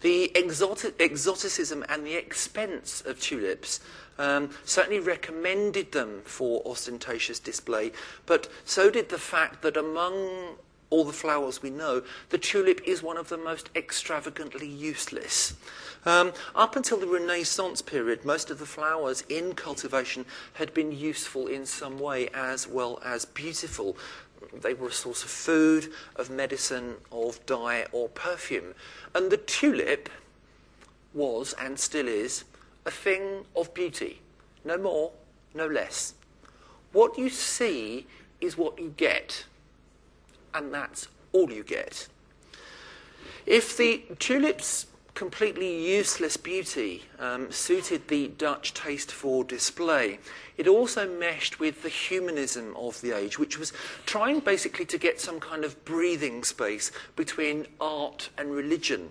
The 0.01 0.36
exotic, 0.36 0.95
exoticism 1.00 1.86
and 1.89 2.05
the 2.05 2.15
expense 2.15 3.01
of 3.05 3.19
tulips 3.19 3.81
um, 4.17 4.50
certainly 4.63 5.00
recommended 5.00 5.91
them 5.91 6.22
for 6.24 6.62
ostentatious 6.65 7.39
display, 7.39 7.91
but 8.25 8.50
so 8.65 8.89
did 8.89 9.10
the 9.10 9.17
fact 9.17 9.62
that 9.62 9.77
among 9.77 10.55
all 10.93 11.03
the 11.03 11.12
flowers 11.12 11.63
we 11.63 11.71
know, 11.71 12.03
the 12.29 12.38
tulip 12.38 12.79
is 12.85 13.01
one 13.01 13.17
of 13.17 13.27
the 13.27 13.38
most 13.38 13.67
extravagantly 13.75 14.67
useless. 14.67 15.55
Um, 16.05 16.33
up 16.53 16.75
until 16.75 17.00
the 17.00 17.07
Renaissance 17.07 17.81
period, 17.81 18.23
most 18.23 18.51
of 18.51 18.59
the 18.59 18.67
flowers 18.67 19.23
in 19.27 19.55
cultivation 19.55 20.23
had 20.53 20.71
been 20.71 20.91
useful 20.91 21.47
in 21.47 21.65
some 21.65 21.97
way 21.97 22.29
as 22.31 22.67
well 22.67 23.01
as 23.03 23.25
beautiful. 23.25 23.97
They 24.53 24.75
were 24.75 24.89
a 24.89 24.91
source 24.91 25.23
of 25.23 25.31
food, 25.31 25.91
of 26.15 26.29
medicine, 26.29 26.97
of 27.12 27.43
dye, 27.47 27.88
or 27.91 28.07
perfume. 28.09 28.75
And 29.15 29.31
the 29.31 29.38
tulip 29.38 30.09
was, 31.12 31.55
and 31.59 31.79
still 31.79 32.07
is, 32.07 32.43
a 32.85 32.91
thing 32.91 33.45
of 33.55 33.73
beauty. 33.73 34.21
No 34.63 34.77
more, 34.77 35.12
no 35.55 35.65
less. 35.65 36.13
What 36.91 37.17
you 37.17 37.31
see 37.31 38.05
is 38.39 38.59
what 38.59 38.77
you 38.77 38.93
get 38.95 39.45
and 40.53 40.74
that's 40.74 41.07
all 41.31 41.51
you 41.51 41.63
get. 41.63 42.07
If 43.45 43.75
the 43.75 44.03
tulip's 44.19 44.88
completely 45.13 45.93
useless 45.95 46.38
beauty 46.38 47.03
um, 47.19 47.51
suited 47.51 48.07
the 48.07 48.29
Dutch 48.29 48.74
taste 48.74 49.12
for 49.12 49.43
display, 49.43 50.19
it 50.57 50.67
also 50.67 51.07
meshed 51.07 51.60
with 51.60 51.83
the 51.83 51.89
humanism 51.89 52.75
of 52.75 53.00
the 53.01 53.12
age, 53.12 53.38
which 53.38 53.60
was 53.60 53.74
trying 54.05 54.39
basically 54.39 54.86
to 54.86 54.98
get 54.98 55.19
some 55.19 55.39
kind 55.39 55.63
of 55.63 55.83
breathing 55.86 56.43
space 56.43 56.91
between 57.15 57.67
art 57.79 58.29
and 58.38 58.51
religion. 58.51 59.10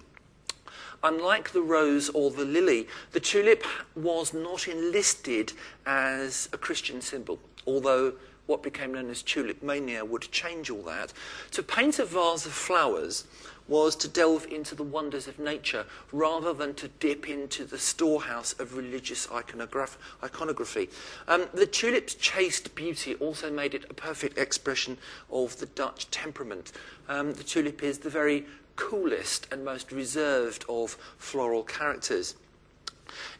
Unlike 1.05 1.51
the 1.51 1.63
rose 1.63 2.09
or 2.11 2.31
the 2.31 2.45
lily, 2.45 2.87
the 3.11 3.21
tulip 3.21 3.65
was 3.97 4.33
not 4.33 4.69
enlisted 4.69 5.53
as 5.85 6.49
a 6.53 6.59
Christian 6.59 7.01
symbol, 7.01 7.41
although 7.67 8.14
what 8.46 8.62
became 8.62 8.92
known 8.92 9.11
as 9.11 9.22
tulip 9.22 9.62
mania 9.62 10.05
would 10.05 10.31
change 10.33 10.70
all 10.70 10.83
that. 10.83 11.12
To 11.52 11.62
paint 11.62 11.98
a 11.98 12.05
vase 12.05 12.46
of 12.46 12.52
flowers 12.52 13.24
was 13.68 13.94
to 13.96 14.09
delve 14.09 14.46
into 14.46 14.74
the 14.74 14.83
wonders 14.83 15.28
of 15.28 15.38
nature 15.38 15.87
rather 16.11 16.52
than 16.52 16.74
to 16.74 16.88
dip 16.88 17.28
into 17.28 17.64
the 17.64 17.78
storehouse 17.78 18.52
of 18.59 18.76
religious 18.76 19.26
iconograph- 19.28 19.96
iconography. 20.22 20.90
Um, 21.28 21.46
the 21.55 21.66
tulip's 21.66 22.14
chaste 22.14 22.74
beauty 22.74 23.14
also 23.14 23.50
made 23.50 23.74
it 23.74 23.87
a 23.88 23.94
perfect 23.94 24.37
expression 24.37 24.98
of 25.31 25.59
the 25.59 25.66
Dutch 25.66 26.11
temperament. 26.11 26.72
Um, 27.09 27.35
the 27.35 27.44
tulip 27.44 27.83
is 27.83 27.98
the 27.98 28.11
very 28.11 28.46
coolest 28.74 29.46
and 29.52 29.64
most 29.64 29.92
reserved 29.92 30.64
of 30.68 30.96
floral 31.18 31.62
characters. 31.62 32.35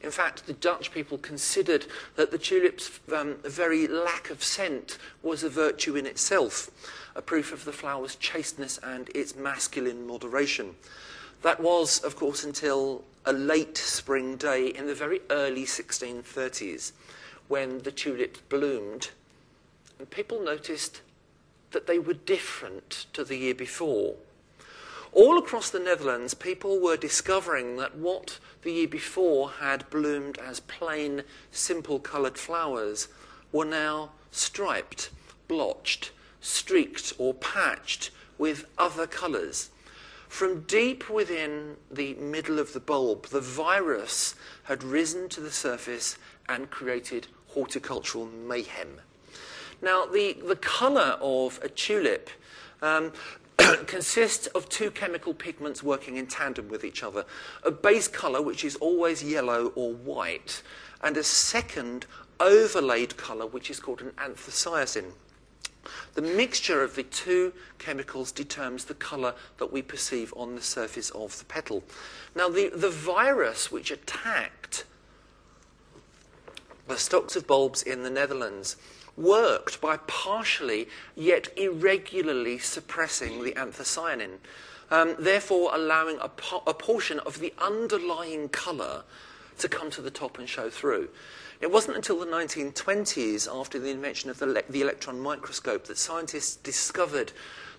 In 0.03 0.11
fact, 0.11 0.47
the 0.47 0.53
Dutch 0.53 0.93
people 0.93 1.19
considered 1.19 1.87
that 2.17 2.31
the 2.31 2.39
tulip's 2.39 3.01
um, 3.15 3.37
very 3.45 3.87
lack 3.87 4.31
of 4.31 4.43
scent 4.43 4.99
was 5.23 5.43
a 5.43 5.49
virtue 5.49 5.97
in 5.97 6.07
itself, 6.07 6.71
a 7.15 7.23
proof 7.23 7.53
of 7.53 7.65
the 7.65 7.73
flower's 7.73 8.17
chasteness 8.17 8.79
and 8.83 9.11
its 9.15 9.37
masculine 9.37 10.07
moderation. 10.07 10.75
That 11.43 11.61
was, 11.61 12.01
of 12.01 12.17
course, 12.17 12.45
until 12.45 13.05
a 13.25 13.33
late 13.33 13.77
spring 13.77 14.37
day 14.37 14.69
in 14.69 14.87
the 14.87 14.95
very 14.95 15.21
early 15.31 15.65
1630s 15.65 16.93
when 17.49 17.83
the 17.83 17.93
tulips 17.93 18.41
bloomed, 18.49 19.11
and 19.99 20.09
people 20.11 20.43
noticed 20.43 21.03
that 21.73 21.87
they 21.87 21.99
were 21.99 22.15
different 22.15 23.07
to 23.13 23.25
the 23.25 23.37
year 23.37 23.55
before. 23.55 24.15
All 25.13 25.37
across 25.37 25.69
the 25.69 25.79
Netherlands, 25.79 26.33
people 26.33 26.81
were 26.81 26.97
discovering 26.97 27.77
that 27.77 27.97
what 27.97 28.39
the 28.63 28.73
year 28.73 28.89
before 28.89 29.51
had 29.51 29.89
bloomed 29.91 30.39
as 30.39 30.61
plain, 30.61 31.25
simple 31.51 32.01
coloured 32.01 32.39
flowers 32.39 33.09
were 33.53 33.67
now 33.67 34.13
striped, 34.31 35.11
blotched, 35.49 36.13
streaked, 36.41 37.13
or 37.19 37.35
patched 37.35 38.11
with 38.39 38.65
other 38.79 39.07
colours. 39.07 39.69
From 40.29 40.63
deep 40.63 41.11
within 41.11 41.77
the 41.91 42.15
middle 42.15 42.59
of 42.59 42.73
the 42.73 42.81
bulb, 42.81 43.27
the 43.27 43.41
virus 43.41 44.35
had 44.65 44.83
risen 44.83 45.29
to 45.29 45.43
the 45.43 45.51
surface 45.51 46.17
and 46.49 46.71
created 46.71 47.27
horticultural 47.49 48.25
mayhem. 48.25 49.03
Now, 49.83 50.07
the, 50.07 50.39
the 50.43 50.57
colour 50.57 51.19
of 51.21 51.61
a 51.63 51.69
tulip 51.69 52.31
um, 52.81 53.13
consists 53.87 54.47
of 54.49 54.69
two 54.69 54.91
chemical 54.91 55.35
pigments 55.35 55.83
working 55.83 56.17
in 56.17 56.27
tandem 56.27 56.69
with 56.69 56.85
each 56.85 57.03
other 57.03 57.25
a 57.63 57.71
base 57.71 58.09
colour, 58.09 58.43
which 58.43 58.65
is 58.65 58.77
always 58.77 59.23
yellow 59.23 59.73
or 59.75 59.93
white, 59.93 60.63
and 61.03 61.17
a 61.17 61.25
second 61.25 62.07
overlaid 62.41 63.17
colour, 63.17 63.47
which 63.47 63.71
is 63.71 63.81
called 63.81 64.01
an 64.01 64.11
anthocyanin. 64.13 65.13
The 66.15 66.23
mixture 66.23 66.83
of 66.83 66.95
the 66.95 67.03
two 67.03 67.53
chemicals 67.79 68.31
determines 68.31 68.85
the 68.85 68.95
colour 68.95 69.35
that 69.59 69.73
we 69.73 69.83
perceive 69.83 70.33
on 70.37 70.55
the 70.55 70.63
surface 70.63 71.11
of 71.11 71.39
the 71.39 71.45
petal. 71.45 71.83
Now, 72.37 72.49
the, 72.49 72.71
the 72.75 72.91
virus 72.91 73.73
which 73.73 73.91
attacked 73.91 74.85
the 76.87 76.97
stocks 76.97 77.37
of 77.37 77.47
bulbs 77.47 77.83
in 77.83 78.03
the 78.03 78.11
Netherlands 78.11 78.77
worked 79.17 79.81
by 79.81 79.97
partially 80.07 80.89
yet 81.15 81.49
irregularly 81.57 82.59
suppressing 82.59 83.43
the 83.45 83.53
anthocyanin, 83.53 84.39
um, 84.91 85.15
therefore 85.19 85.71
allowing 85.75 86.19
a, 86.21 86.29
po- 86.29 86.63
a 86.67 86.75
portion 86.75 87.19
of 87.21 87.41
the 87.41 87.53
underlying 87.59 88.49
colour 88.49 89.03
to 89.59 89.69
come 89.69 89.91
to 89.91 90.01
the 90.01 90.11
top 90.11 90.39
and 90.39 90.49
show 90.49 90.71
through. 90.71 91.09
It 91.61 91.71
wasn't 91.71 91.97
until 91.97 92.19
the 92.19 92.27
1920s, 92.27 93.49
after 93.49 93.79
the 93.79 93.91
invention 93.91 94.31
of 94.31 94.39
the, 94.39 94.47
le- 94.47 94.63
the 94.69 94.81
electron 94.81 95.21
microscope, 95.21 95.85
that 95.85 95.97
scientists 95.97 96.57
discovered 96.57 97.33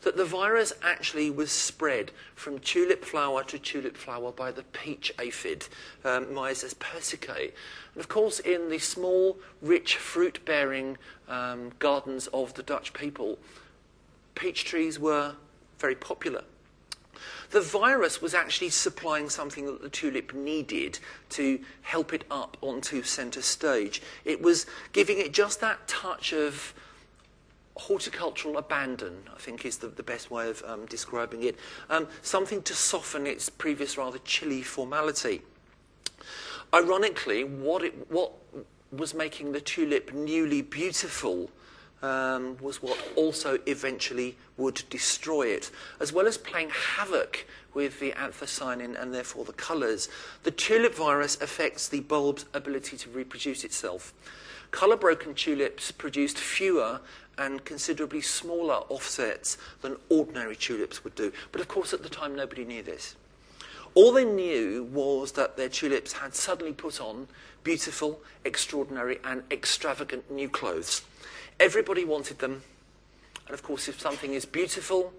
that 0.04 0.18
the 0.18 0.26
virus 0.26 0.74
actually 0.82 1.30
was 1.32 1.52
spread 1.52 2.12
from 2.36 2.60
tulip 2.60 3.04
flower 3.04 3.44
to 3.46 3.58
tulip 3.58 3.98
flower 3.98 4.32
by 4.32 4.52
the 4.52 4.64
peach 4.64 5.14
aphid, 5.20 5.68
um, 6.04 6.26
persicae. 6.26 7.52
And 7.94 8.02
of 8.02 8.08
course, 8.08 8.40
in 8.40 8.70
the 8.70 8.80
small, 8.80 9.38
rich, 9.62 9.98
fruit 9.98 10.40
bearing 10.46 10.98
um, 11.28 11.72
gardens 11.80 12.28
of 12.28 12.54
the 12.54 12.64
Dutch 12.64 12.94
people, 12.94 13.40
peach 14.36 14.66
trees 14.66 15.00
were 15.00 15.36
very 15.80 15.96
popular. 15.96 16.44
The 17.52 17.62
virus 17.62 18.22
was 18.22 18.34
actually 18.34 18.72
supplying 18.72 19.30
something 19.30 19.66
that 19.68 19.82
the 19.82 19.90
tulip 19.90 20.34
needed 20.34 20.98
to 21.30 21.60
help 21.84 22.12
it 22.12 22.24
up 22.32 22.58
onto 22.62 23.04
centre 23.04 23.44
stage. 23.44 24.02
It 24.26 24.42
was 24.42 24.66
giving 24.92 25.20
it 25.20 25.34
just 25.34 25.62
that 25.62 25.88
touch 25.88 26.34
of 26.34 26.74
horticultural 27.76 28.58
abandon, 28.58 29.24
I 29.34 29.40
think 29.40 29.66
is 29.66 29.78
the, 29.78 29.88
the 29.88 30.04
best 30.04 30.30
way 30.30 30.50
of 30.50 30.64
um, 30.66 30.86
describing 30.86 31.44
it, 31.44 31.58
um, 31.90 32.08
something 32.22 32.62
to 32.64 32.74
soften 32.74 33.26
its 33.26 33.50
previous 33.50 33.98
rather 33.98 34.20
chilly 34.20 34.62
formality. 34.62 35.42
Ironically, 36.74 37.44
what, 37.44 37.84
it, 37.84 38.12
what 38.12 38.32
was 38.92 39.14
making 39.14 39.52
the 39.52 39.62
tulip 39.62 40.14
newly 40.14 40.62
beautiful 40.62 41.50
um, 42.04 42.58
was 42.60 42.82
what 42.84 43.00
also 43.16 43.58
eventually 43.66 44.36
would 44.58 44.84
destroy 44.90 45.48
it. 45.48 45.72
As 46.00 46.12
well 46.12 46.28
as 46.28 46.38
playing 46.38 46.70
havoc 46.70 47.48
with 47.74 48.00
the 48.00 48.12
anthocyanin 48.12 49.02
and 49.02 49.14
therefore 49.14 49.46
the 49.46 49.54
colours, 49.54 50.10
the 50.44 50.52
tulip 50.52 50.94
virus 50.94 51.42
affects 51.42 51.88
the 51.88 52.02
bulb's 52.02 52.46
ability 52.54 52.98
to 52.98 53.10
reproduce 53.10 53.64
itself. 53.64 54.14
Colour 54.72 54.98
broken 54.98 55.34
tulips 55.34 55.92
produced 55.92 56.38
fewer 56.38 57.00
and 57.38 57.66
considerably 57.66 58.22
smaller 58.22 58.84
offsets 58.90 59.58
than 59.82 59.98
ordinary 60.10 60.56
tulips 60.56 61.04
would 61.04 61.16
do. 61.16 61.32
But 61.52 61.62
of 61.62 61.68
course, 61.68 61.94
at 61.94 62.04
the 62.04 62.10
time, 62.10 62.36
nobody 62.36 62.66
knew 62.66 62.84
this. 62.84 63.16
All 63.96 64.12
they 64.12 64.26
knew 64.26 64.84
was 64.92 65.34
that 65.34 65.56
their 65.56 65.70
tulips 65.70 66.14
had 66.14 66.36
suddenly 66.36 66.74
put 66.74 67.00
on 67.00 67.28
beautiful, 67.64 68.20
extraordinary, 68.44 69.20
and 69.24 69.44
extravagant 69.52 70.30
new 70.32 70.50
clothes. 70.50 71.04
Everybody 71.60 72.04
wanted 72.04 72.40
them. 72.40 72.64
And 73.46 73.54
of 73.54 73.64
course, 73.64 73.88
if 73.88 74.00
something 74.00 74.34
is 74.34 74.46
beautiful 74.46 75.14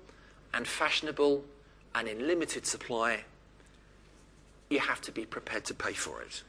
and 0.53 0.67
fashionable 0.67 1.45
and 1.95 2.09
in 2.09 2.27
limited 2.27 2.67
supply, 2.67 3.25
you 4.71 4.81
have 4.81 5.01
to 5.03 5.13
be 5.13 5.25
prepared 5.25 5.65
to 5.67 5.75
pay 5.75 5.93
for 5.93 6.23
it. 6.23 6.43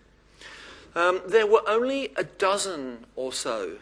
Um, 0.95 1.21
there 1.27 1.45
were 1.45 1.61
only 1.67 2.11
a 2.15 2.23
dozen 2.23 3.05
or 3.15 3.33
so 3.33 3.77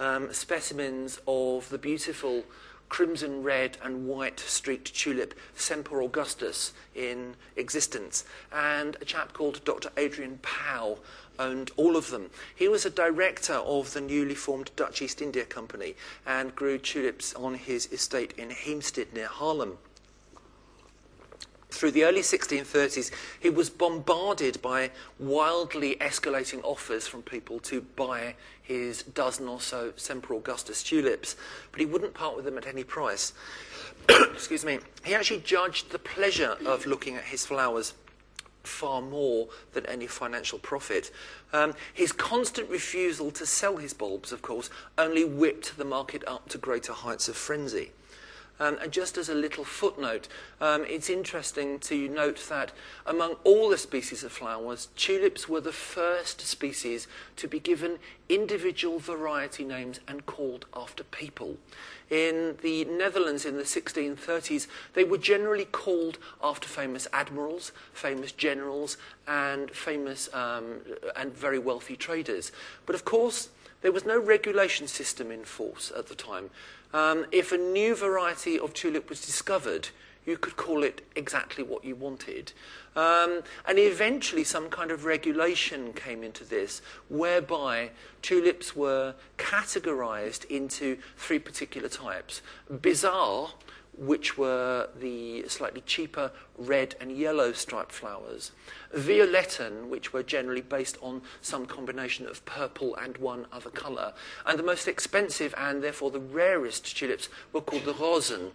um, 0.00 0.32
specimens 0.32 1.20
of 1.28 1.68
the 1.68 1.78
beautiful 1.78 2.44
crimson 2.88 3.44
red 3.44 3.78
and 3.84 4.08
white 4.08 4.40
streaked 4.40 4.94
tulip 4.94 5.32
Semper 5.54 6.02
Augustus 6.02 6.72
in 6.94 7.36
existence, 7.54 8.24
and 8.52 8.96
a 9.00 9.04
chap 9.04 9.32
called 9.32 9.64
Dr. 9.64 9.90
Adrian 9.96 10.40
Powell 10.42 10.98
owned 11.38 11.70
all 11.76 11.96
of 11.96 12.10
them. 12.10 12.30
He 12.54 12.66
was 12.68 12.84
a 12.84 12.90
director 12.90 13.54
of 13.54 13.92
the 13.92 14.00
newly 14.00 14.34
formed 14.34 14.72
Dutch 14.76 15.00
East 15.00 15.22
India 15.22 15.44
Company 15.44 15.94
and 16.26 16.54
grew 16.54 16.78
tulips 16.78 17.32
on 17.34 17.54
his 17.54 17.90
estate 17.92 18.34
in 18.36 18.50
Heemstede 18.50 19.12
near 19.14 19.28
Haarlem. 19.28 19.78
Through 21.70 21.92
the 21.92 22.04
early 22.04 22.20
1630s, 22.20 23.10
he 23.38 23.48
was 23.48 23.70
bombarded 23.70 24.60
by 24.60 24.90
wildly 25.18 25.96
escalating 26.00 26.60
offers 26.64 27.06
from 27.06 27.22
people 27.22 27.58
to 27.60 27.80
buy 27.80 28.34
his 28.60 29.02
dozen 29.02 29.48
or 29.48 29.60
so 29.60 29.92
Semper 29.96 30.34
Augustus 30.34 30.82
tulips, 30.82 31.36
but 31.70 31.80
he 31.80 31.86
wouldn't 31.86 32.14
part 32.14 32.36
with 32.36 32.44
them 32.44 32.58
at 32.58 32.66
any 32.66 32.84
price. 32.84 33.32
Excuse 34.08 34.64
me. 34.64 34.78
He 35.04 35.14
actually 35.14 35.40
judged 35.40 35.90
the 35.90 35.98
pleasure 35.98 36.56
of 36.66 36.86
looking 36.86 37.16
at 37.16 37.24
his 37.24 37.46
flowers 37.46 37.94
far 38.62 39.00
more 39.00 39.48
than 39.72 39.86
any 39.86 40.06
financial 40.06 40.58
profit. 40.58 41.10
Um, 41.52 41.74
his 41.94 42.12
constant 42.12 42.68
refusal 42.68 43.30
to 43.32 43.46
sell 43.46 43.78
his 43.78 43.94
bulbs, 43.94 44.32
of 44.32 44.42
course, 44.42 44.70
only 44.98 45.24
whipped 45.24 45.76
the 45.76 45.84
market 45.84 46.22
up 46.26 46.48
to 46.50 46.58
greater 46.58 46.92
heights 46.92 47.28
of 47.28 47.36
frenzy. 47.36 47.92
Um, 48.60 48.76
and 48.82 48.92
just 48.92 49.16
as 49.16 49.30
a 49.30 49.34
little 49.34 49.64
footnote, 49.64 50.28
um, 50.60 50.84
it's 50.86 51.08
interesting 51.08 51.78
to 51.80 52.08
note 52.08 52.46
that 52.50 52.72
among 53.06 53.36
all 53.42 53.70
the 53.70 53.78
species 53.78 54.22
of 54.22 54.32
flowers, 54.32 54.88
tulips 54.96 55.48
were 55.48 55.62
the 55.62 55.72
first 55.72 56.42
species 56.42 57.08
to 57.36 57.48
be 57.48 57.58
given 57.58 57.98
individual 58.28 58.98
variety 58.98 59.64
names 59.64 60.00
and 60.06 60.26
called 60.26 60.66
after 60.76 61.02
people. 61.02 61.56
In 62.10 62.56
the 62.60 62.84
Netherlands 62.84 63.46
in 63.46 63.56
the 63.56 63.62
1630s, 63.62 64.66
they 64.92 65.04
were 65.04 65.16
generally 65.16 65.64
called 65.64 66.18
after 66.42 66.68
famous 66.68 67.08
admirals, 67.14 67.72
famous 67.94 68.30
generals, 68.30 68.98
and 69.26 69.70
famous 69.70 70.28
um, 70.34 70.80
and 71.16 71.32
very 71.34 71.58
wealthy 71.58 71.96
traders. 71.96 72.52
But 72.84 72.94
of 72.94 73.04
course, 73.06 73.48
there 73.82 73.92
was 73.92 74.04
no 74.04 74.18
regulation 74.18 74.86
system 74.86 75.30
in 75.30 75.44
force 75.44 75.90
at 75.96 76.08
the 76.08 76.14
time. 76.14 76.50
Um, 76.92 77.26
if 77.30 77.52
a 77.52 77.56
new 77.56 77.94
variety 77.94 78.58
of 78.58 78.74
tulip 78.74 79.08
was 79.08 79.24
discovered, 79.24 79.88
you 80.26 80.36
could 80.36 80.56
call 80.56 80.82
it 80.82 81.02
exactly 81.16 81.64
what 81.64 81.84
you 81.84 81.94
wanted. 81.94 82.52
Um, 82.94 83.42
and 83.66 83.78
eventually, 83.78 84.44
some 84.44 84.68
kind 84.68 84.90
of 84.90 85.04
regulation 85.04 85.92
came 85.92 86.22
into 86.22 86.44
this, 86.44 86.82
whereby 87.08 87.90
tulips 88.22 88.76
were 88.76 89.14
categorized 89.38 90.44
into 90.46 90.98
three 91.16 91.38
particular 91.38 91.88
types 91.88 92.42
bizarre, 92.80 93.50
which 94.00 94.38
were 94.38 94.88
the 94.98 95.46
slightly 95.46 95.82
cheaper 95.82 96.32
red 96.56 96.94
and 97.00 97.12
yellow 97.12 97.52
striped 97.52 97.92
flowers, 97.92 98.50
violetten, 98.94 99.88
which 99.88 100.12
were 100.12 100.22
generally 100.22 100.62
based 100.62 100.96
on 101.02 101.20
some 101.42 101.66
combination 101.66 102.26
of 102.26 102.44
purple 102.46 102.96
and 102.96 103.18
one 103.18 103.46
other 103.52 103.68
colour, 103.68 104.14
and 104.46 104.58
the 104.58 104.62
most 104.62 104.88
expensive 104.88 105.54
and 105.58 105.82
therefore 105.82 106.10
the 106.10 106.18
rarest 106.18 106.96
tulips 106.96 107.28
were 107.52 107.60
called 107.60 107.84
the 107.84 107.92
rosen. 107.92 108.52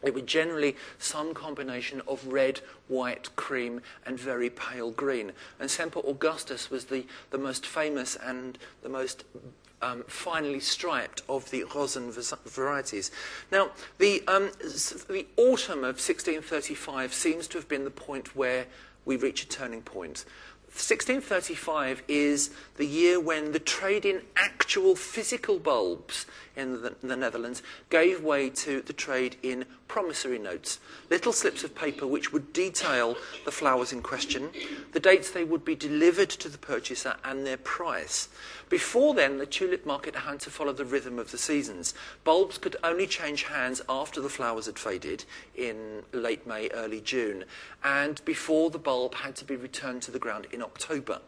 They 0.00 0.12
were 0.12 0.20
generally 0.20 0.76
some 0.96 1.34
combination 1.34 2.00
of 2.06 2.24
red, 2.28 2.60
white, 2.86 3.34
cream, 3.34 3.80
and 4.06 4.18
very 4.18 4.48
pale 4.48 4.92
green. 4.92 5.32
And 5.58 5.68
Semper 5.68 5.98
Augustus 6.06 6.70
was 6.70 6.84
the, 6.84 7.04
the 7.30 7.38
most 7.38 7.66
famous 7.66 8.14
and 8.14 8.58
the 8.82 8.88
most 8.88 9.24
um, 9.82 10.04
finely 10.06 10.60
striped 10.60 11.22
of 11.28 11.50
the 11.50 11.64
rosen 11.74 12.12
varieties. 12.46 13.10
Now, 13.50 13.70
the, 13.98 14.22
um, 14.26 14.50
the 15.08 15.26
autumn 15.36 15.80
of 15.80 15.96
1635 15.96 17.14
seems 17.14 17.48
to 17.48 17.58
have 17.58 17.68
been 17.68 17.84
the 17.84 17.90
point 17.90 18.34
where 18.36 18.66
we 19.04 19.16
reach 19.16 19.42
a 19.42 19.48
turning 19.48 19.82
point. 19.82 20.24
1635 20.78 22.02
is 22.08 22.50
the 22.76 22.86
year 22.86 23.18
when 23.18 23.52
the 23.52 23.58
trade 23.58 24.04
in 24.04 24.20
actual 24.36 24.94
physical 24.94 25.58
bulbs 25.58 26.26
in 26.56 26.82
the, 26.82 26.94
the, 27.02 27.16
Netherlands 27.16 27.62
gave 27.88 28.22
way 28.22 28.50
to 28.50 28.82
the 28.82 28.92
trade 28.92 29.36
in 29.42 29.64
promissory 29.88 30.38
notes, 30.38 30.78
little 31.10 31.32
slips 31.32 31.64
of 31.64 31.74
paper 31.74 32.06
which 32.06 32.32
would 32.32 32.52
detail 32.52 33.16
the 33.44 33.50
flowers 33.50 33.92
in 33.92 34.02
question, 34.02 34.50
the 34.92 35.00
dates 35.00 35.30
they 35.30 35.44
would 35.44 35.64
be 35.64 35.74
delivered 35.74 36.28
to 36.28 36.48
the 36.48 36.58
purchaser, 36.58 37.16
and 37.24 37.46
their 37.46 37.56
price. 37.56 38.28
Before 38.68 39.14
then, 39.14 39.38
the 39.38 39.46
tulip 39.46 39.86
market 39.86 40.14
had 40.14 40.40
to 40.40 40.50
follow 40.50 40.72
the 40.72 40.84
rhythm 40.84 41.18
of 41.18 41.30
the 41.30 41.38
seasons. 41.38 41.94
Bulbs 42.22 42.58
could 42.58 42.76
only 42.84 43.06
change 43.06 43.44
hands 43.44 43.80
after 43.88 44.20
the 44.20 44.28
flowers 44.28 44.66
had 44.66 44.78
faded 44.78 45.24
in 45.56 46.02
late 46.12 46.46
May, 46.46 46.68
early 46.70 47.00
June, 47.00 47.44
and 47.82 48.24
before 48.24 48.70
the 48.70 48.78
bulb 48.78 49.14
had 49.14 49.34
to 49.36 49.44
be 49.44 49.56
returned 49.56 50.02
to 50.02 50.10
the 50.10 50.18
ground 50.18 50.46
in 50.52 50.62
October. 50.62 51.20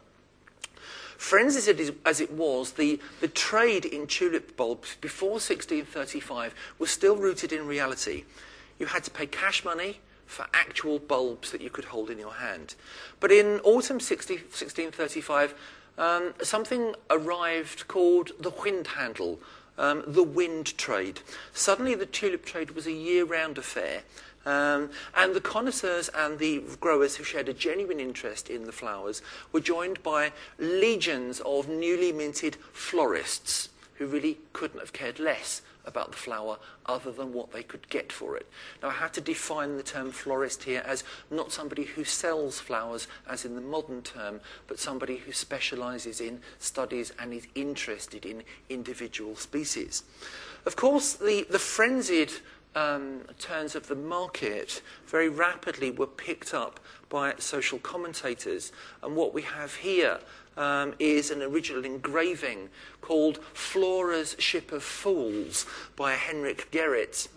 Friends, 1.21 1.55
as 1.55 1.69
as 2.03 2.19
it 2.19 2.31
was, 2.33 2.71
the, 2.71 2.99
the 3.19 3.27
trade 3.27 3.85
in 3.85 4.07
tulip 4.07 4.57
bulbs 4.57 4.97
before 4.99 5.33
1635 5.33 6.55
was 6.79 6.89
still 6.89 7.15
rooted 7.15 7.53
in 7.53 7.67
reality. 7.67 8.23
You 8.79 8.87
had 8.87 9.03
to 9.03 9.11
pay 9.11 9.27
cash 9.27 9.63
money 9.63 9.99
for 10.25 10.47
actual 10.51 10.97
bulbs 10.97 11.51
that 11.51 11.61
you 11.61 11.69
could 11.69 11.85
hold 11.85 12.09
in 12.09 12.17
your 12.17 12.33
hand. 12.33 12.73
But 13.19 13.31
in 13.31 13.59
autumn 13.59 13.99
60, 13.99 14.33
1635, 14.33 15.53
um, 15.99 16.33
something 16.41 16.95
arrived 17.11 17.87
called 17.87 18.31
the 18.39 18.51
windhandel, 18.51 19.37
um, 19.77 20.03
the 20.07 20.23
wind 20.23 20.75
trade. 20.75 21.21
Suddenly, 21.53 21.93
the 21.93 22.07
tulip 22.07 22.45
trade 22.45 22.71
was 22.71 22.87
a 22.87 22.91
year 22.91 23.25
round 23.25 23.59
affair. 23.59 24.01
Um, 24.45 24.89
and 25.15 25.35
the 25.35 25.41
connoisseurs 25.41 26.09
and 26.09 26.39
the 26.39 26.63
growers 26.79 27.15
who 27.15 27.23
shared 27.23 27.49
a 27.49 27.53
genuine 27.53 27.99
interest 27.99 28.49
in 28.49 28.65
the 28.65 28.71
flowers 28.71 29.21
were 29.51 29.59
joined 29.59 30.01
by 30.01 30.31
legions 30.57 31.41
of 31.45 31.69
newly 31.69 32.11
minted 32.11 32.57
florists 32.73 33.69
who 33.95 34.07
really 34.07 34.39
couldn't 34.51 34.79
have 34.79 34.93
cared 34.93 35.19
less 35.19 35.61
about 35.85 36.11
the 36.11 36.17
flower 36.17 36.57
other 36.85 37.11
than 37.11 37.33
what 37.33 37.51
they 37.51 37.63
could 37.63 37.87
get 37.89 38.11
for 38.11 38.35
it. 38.35 38.47
Now, 38.81 38.89
I 38.89 38.93
had 38.93 39.13
to 39.13 39.21
define 39.21 39.77
the 39.77 39.83
term 39.83 40.11
florist 40.11 40.63
here 40.63 40.83
as 40.85 41.03
not 41.29 41.51
somebody 41.51 41.83
who 41.83 42.03
sells 42.03 42.59
flowers, 42.59 43.07
as 43.27 43.45
in 43.45 43.55
the 43.55 43.61
modern 43.61 44.01
term, 44.01 44.41
but 44.67 44.79
somebody 44.79 45.17
who 45.17 45.31
specializes 45.31 46.21
in 46.21 46.39
studies 46.59 47.13
and 47.19 47.33
is 47.33 47.47
interested 47.55 48.25
in 48.25 48.43
individual 48.69 49.35
species. 49.35 50.03
Of 50.65 50.75
course, 50.75 51.13
the, 51.13 51.45
the 51.49 51.59
frenzied 51.59 52.31
um, 52.75 53.21
turns 53.39 53.75
of 53.75 53.87
the 53.87 53.95
market 53.95 54.81
very 55.05 55.29
rapidly 55.29 55.91
were 55.91 56.07
picked 56.07 56.53
up 56.53 56.79
by 57.09 57.33
social 57.37 57.79
commentators. 57.79 58.71
And 59.03 59.15
what 59.15 59.33
we 59.33 59.41
have 59.41 59.75
here 59.75 60.19
um, 60.57 60.93
is 60.99 61.31
an 61.31 61.41
original 61.41 61.85
engraving 61.85 62.69
called 63.01 63.39
Flora's 63.53 64.35
Ship 64.39 64.71
of 64.71 64.83
Fools 64.83 65.65
by 65.95 66.13
Henrik 66.13 66.69
Gerrit. 66.71 67.27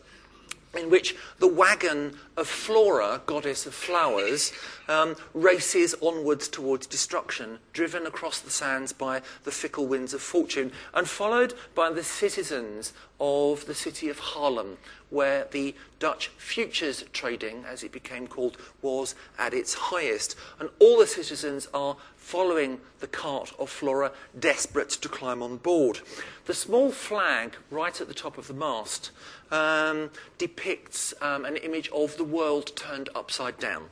In 0.76 0.90
which 0.90 1.16
the 1.38 1.46
wagon 1.46 2.16
of 2.36 2.48
Flora, 2.48 3.22
goddess 3.26 3.66
of 3.66 3.74
flowers, 3.74 4.52
um, 4.88 5.16
races 5.32 5.94
onwards 6.00 6.48
towards 6.48 6.86
destruction, 6.86 7.58
driven 7.72 8.06
across 8.06 8.40
the 8.40 8.50
sands 8.50 8.92
by 8.92 9.22
the 9.44 9.50
fickle 9.50 9.86
winds 9.86 10.14
of 10.14 10.20
fortune, 10.20 10.72
and 10.92 11.08
followed 11.08 11.54
by 11.74 11.90
the 11.90 12.04
citizens 12.04 12.92
of 13.20 13.66
the 13.66 13.74
city 13.74 14.08
of 14.08 14.18
Haarlem, 14.18 14.76
where 15.10 15.46
the 15.52 15.74
Dutch 15.98 16.28
futures 16.36 17.04
trading, 17.12 17.64
as 17.64 17.82
it 17.82 17.92
became 17.92 18.26
called, 18.26 18.56
was 18.82 19.14
at 19.38 19.54
its 19.54 19.74
highest. 19.74 20.36
And 20.58 20.68
all 20.80 20.98
the 20.98 21.06
citizens 21.06 21.68
are 21.72 21.96
following 22.24 22.80
the 23.00 23.06
cart 23.06 23.52
of 23.58 23.68
Flora, 23.68 24.10
desperate 24.36 24.88
to 24.88 25.10
climb 25.10 25.42
on 25.42 25.58
board. 25.58 26.00
The 26.46 26.54
small 26.54 26.90
flag 26.90 27.54
right 27.70 28.00
at 28.00 28.08
the 28.08 28.14
top 28.14 28.38
of 28.38 28.48
the 28.48 28.54
mast 28.54 29.10
um, 29.50 30.10
depicts 30.38 31.12
um, 31.20 31.44
an 31.44 31.56
image 31.56 31.90
of 31.90 32.16
the 32.16 32.24
world 32.24 32.74
turned 32.74 33.10
upside 33.14 33.58
down. 33.58 33.90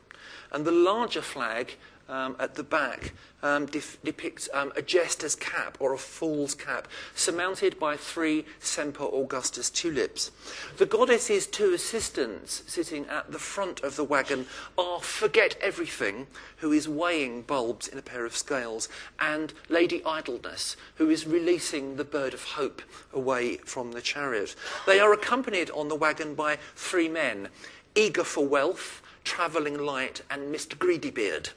And 0.50 0.64
the 0.64 0.72
larger 0.72 1.20
flag 1.20 1.76
um, 2.08 2.36
at 2.38 2.54
the 2.54 2.62
back 2.62 3.12
um, 3.42 3.66
depicts 3.66 4.48
um, 4.54 4.72
a 4.76 4.82
jester's 4.82 5.34
cap 5.34 5.76
or 5.80 5.92
a 5.92 5.98
fool's 5.98 6.54
cap, 6.54 6.86
surmounted 7.14 7.78
by 7.78 7.96
three 7.96 8.44
Semper 8.60 9.04
Augustus 9.04 9.68
tulips. 9.70 10.30
The 10.76 10.86
goddess's 10.86 11.46
two 11.46 11.72
assistants 11.72 12.62
sitting 12.66 13.06
at 13.06 13.32
the 13.32 13.38
front 13.38 13.80
of 13.82 13.96
the 13.96 14.04
wagon 14.04 14.46
are 14.78 15.00
Forget 15.00 15.56
Everything, 15.60 16.26
who 16.58 16.72
is 16.72 16.88
weighing 16.88 17.42
bulbs 17.42 17.88
in 17.88 17.98
a 17.98 18.02
pair 18.02 18.24
of 18.24 18.36
scales, 18.36 18.88
and 19.18 19.52
Lady 19.68 20.04
Idleness, 20.04 20.76
who 20.96 21.10
is 21.10 21.26
releasing 21.26 21.96
the 21.96 22.04
bird 22.04 22.34
of 22.34 22.44
hope 22.44 22.82
away 23.12 23.56
from 23.58 23.92
the 23.92 24.00
chariot. 24.00 24.54
They 24.86 25.00
are 25.00 25.12
accompanied 25.12 25.70
on 25.70 25.88
the 25.88 25.96
wagon 25.96 26.34
by 26.34 26.58
three 26.76 27.08
men, 27.08 27.48
eager 27.94 28.24
for 28.24 28.46
wealth, 28.46 29.02
travelling 29.24 29.78
light, 29.78 30.22
and 30.30 30.54
Mr. 30.54 30.76
Greedybeard. 30.76 31.50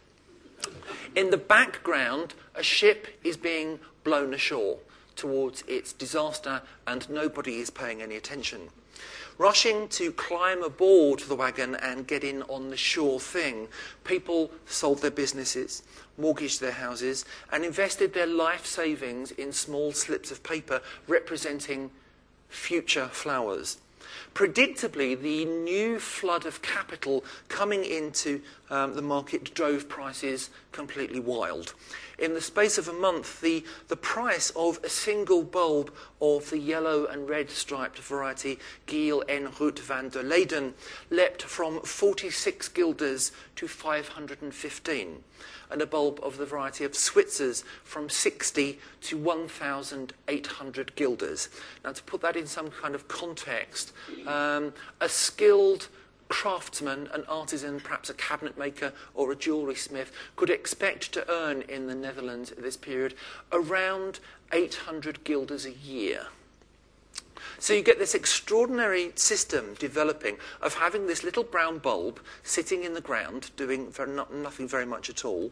In 1.15 1.30
the 1.30 1.38
background, 1.38 2.34
a 2.54 2.63
ship 2.63 3.08
is 3.24 3.38
being 3.38 3.80
blown 4.04 4.34
ashore 4.34 4.80
towards 5.15 5.63
its 5.67 5.93
disaster, 5.93 6.62
and 6.86 7.10
nobody 7.10 7.60
is 7.60 7.69
paying 7.69 8.02
any 8.02 8.15
attention. 8.15 8.69
Rushing 9.38 9.89
to 9.89 10.12
climb 10.13 10.63
aboard 10.63 11.19
the 11.19 11.36
wagon 11.36 11.76
and 11.76 12.08
get 12.08 12.24
in 12.24 12.41
on 12.43 12.69
the 12.69 12.78
sure 12.78 13.19
thing, 13.19 13.67
people 14.06 14.52
sold 14.65 15.02
their 15.02 15.12
businesses, 15.12 15.84
mortgaged 16.17 16.62
their 16.62 16.71
houses, 16.71 17.26
and 17.52 17.65
invested 17.65 18.13
their 18.13 18.28
life 18.28 18.65
savings 18.65 19.32
in 19.32 19.52
small 19.52 19.91
slips 19.91 20.32
of 20.32 20.43
paper 20.43 20.82
representing 21.08 21.91
future 22.48 23.10
flowers. 23.12 23.78
Predictably, 24.34 25.19
the 25.19 25.45
new 25.45 25.99
flood 25.99 26.45
of 26.45 26.62
capital 26.62 27.23
coming 27.49 27.84
into 27.86 28.41
um, 28.69 28.93
the 28.93 29.01
market 29.01 29.54
drove 29.54 29.88
prices 29.88 30.49
completely 30.71 31.19
wild. 31.19 31.73
In 32.17 32.34
the 32.34 32.41
space 32.41 32.78
of 32.78 32.88
a 32.88 32.93
month, 32.93 33.41
the, 33.41 33.63
the 33.88 33.97
price 33.97 34.51
of 34.56 34.80
a 34.84 34.89
single 34.89 35.43
bulb 35.43 35.93
of 36.21 36.49
the 36.49 36.58
yellow 36.58 37.06
and 37.06 37.30
red 37.30 37.49
striped 37.49 37.99
variety 37.99 38.58
Giel 38.88 39.23
en 39.28 39.47
Ruut 39.47 39.80
van 39.80 40.10
der 40.10 40.23
Leyden 40.23 40.73
leapt 41.10 41.43
from 41.43 41.82
46 41.82 42.69
guilders 42.69 43.32
to 43.56 43.67
515 43.67 45.23
and 45.69 45.82
a 45.82 45.86
bulb 45.86 46.19
of 46.23 46.38
the 46.38 46.45
variety 46.45 46.84
of 46.84 46.95
Switzers 46.95 47.63
from 47.84 48.10
60 48.10 48.80
to 49.01 49.17
1,800 49.17 50.95
guilders. 50.95 51.49
Now, 51.84 51.91
to 51.91 52.04
put 52.04 52.21
that 52.21 52.36
in 52.36 52.47
some 52.47 52.69
kind 52.69 52.95
of 52.95 53.08
context, 53.08 53.93
um, 54.28 54.73
a 55.01 55.10
skilled 55.10 55.88
craftsman, 56.28 57.08
an 57.13 57.23
artisan, 57.28 57.80
perhaps 57.80 58.10
a 58.10 58.13
cabinet 58.13 58.58
maker 58.58 58.91
or 59.13 59.32
a 59.32 59.36
jewellery 59.36 59.75
smith, 59.75 60.12
could 60.36 60.49
expect 60.49 61.12
to 61.13 61.30
earn 61.30 61.62
in 61.63 61.88
the 61.88 61.95
Netherlands 61.95 62.51
at 62.51 62.62
this 62.62 62.78
period 62.78 63.13
around 63.51 64.19
800 64.51 65.23
guilders 65.23 65.65
a 65.65 65.71
year. 65.71 66.28
So 67.60 67.73
you 67.73 67.81
get 67.81 67.99
this 67.99 68.15
extraordinary 68.15 69.12
system 69.15 69.75
developing 69.79 70.38
of 70.62 70.75
having 70.75 71.08
this 71.08 71.23
little 71.23 71.43
brown 71.43 71.79
bulb 71.79 72.19
sitting 72.43 72.84
in 72.84 72.93
the 72.93 73.01
ground, 73.01 73.51
doing 73.55 73.91
very 73.91 74.12
not, 74.12 74.34
nothing 74.34 74.67
very 74.67 74.86
much 74.86 75.10
at 75.10 75.25
all, 75.25 75.51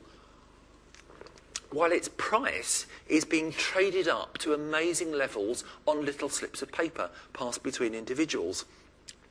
while 1.71 1.91
its 1.91 2.09
price 2.17 2.85
is 3.07 3.25
being 3.25 3.51
traded 3.51 4.07
up 4.07 4.37
to 4.37 4.53
amazing 4.53 5.11
levels 5.11 5.63
on 5.87 6.05
little 6.05 6.29
slips 6.29 6.61
of 6.61 6.71
paper 6.71 7.09
passed 7.33 7.63
between 7.63 7.95
individuals. 7.95 8.65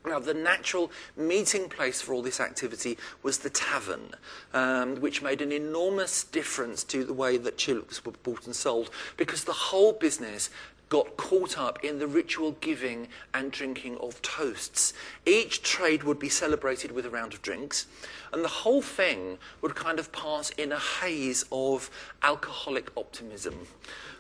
Now, 0.05 0.19
the 0.19 0.35
natural 0.35 0.91
meeting 1.17 1.69
place 1.69 2.03
for 2.03 2.13
all 2.13 2.23
this 2.23 2.41
activity 2.41 2.99
was 3.23 3.39
the 3.39 3.51
tavern, 3.51 4.17
um, 4.53 4.97
which 4.97 5.23
made 5.23 5.41
an 5.41 5.53
enormous 5.53 6.25
difference 6.25 6.83
to 6.85 7.05
the 7.05 7.13
way 7.13 7.37
that 7.37 7.59
tulips 7.59 8.05
were 8.05 8.11
bought 8.25 8.47
and 8.47 8.57
sold, 8.57 8.91
because 9.17 9.45
the 9.45 9.53
whole 9.53 9.93
business 9.93 10.51
got 10.93 11.17
caught 11.17 11.57
up 11.57 11.83
in 11.83 11.99
the 11.99 12.07
ritual 12.07 12.53
giving 12.61 13.09
and 13.33 13.51
drinking 13.51 13.97
of 13.97 14.21
toasts. 14.21 14.93
Each 15.25 15.63
trade 15.63 16.03
would 16.03 16.19
be 16.19 16.29
celebrated 16.29 16.93
with 16.93 17.07
a 17.07 17.09
round 17.09 17.33
of 17.33 17.41
drinks, 17.41 17.87
and 18.31 18.45
the 18.45 18.49
whole 18.49 18.83
thing 18.83 19.39
would 19.63 19.75
kind 19.75 19.99
of 19.99 20.13
pass 20.13 20.51
in 20.51 20.71
a 20.71 20.79
haze 20.79 21.47
of 21.51 21.89
alcoholic 22.23 22.91
optimism. 22.95 23.55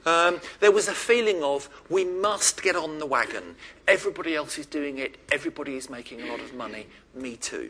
Um, 0.06 0.40
there 0.60 0.72
was 0.72 0.88
a 0.88 0.94
feeling 0.94 1.42
of, 1.42 1.68
we 1.90 2.06
must 2.06 2.62
get 2.62 2.74
on 2.74 2.98
the 2.98 3.06
wagon. 3.06 3.56
Everybody 3.86 4.34
else 4.34 4.56
is 4.56 4.64
doing 4.64 4.96
it, 4.96 5.18
everybody 5.30 5.76
is 5.76 5.90
making 5.90 6.22
a 6.22 6.26
lot 6.26 6.40
of 6.40 6.54
money, 6.54 6.86
me 7.14 7.36
too. 7.36 7.68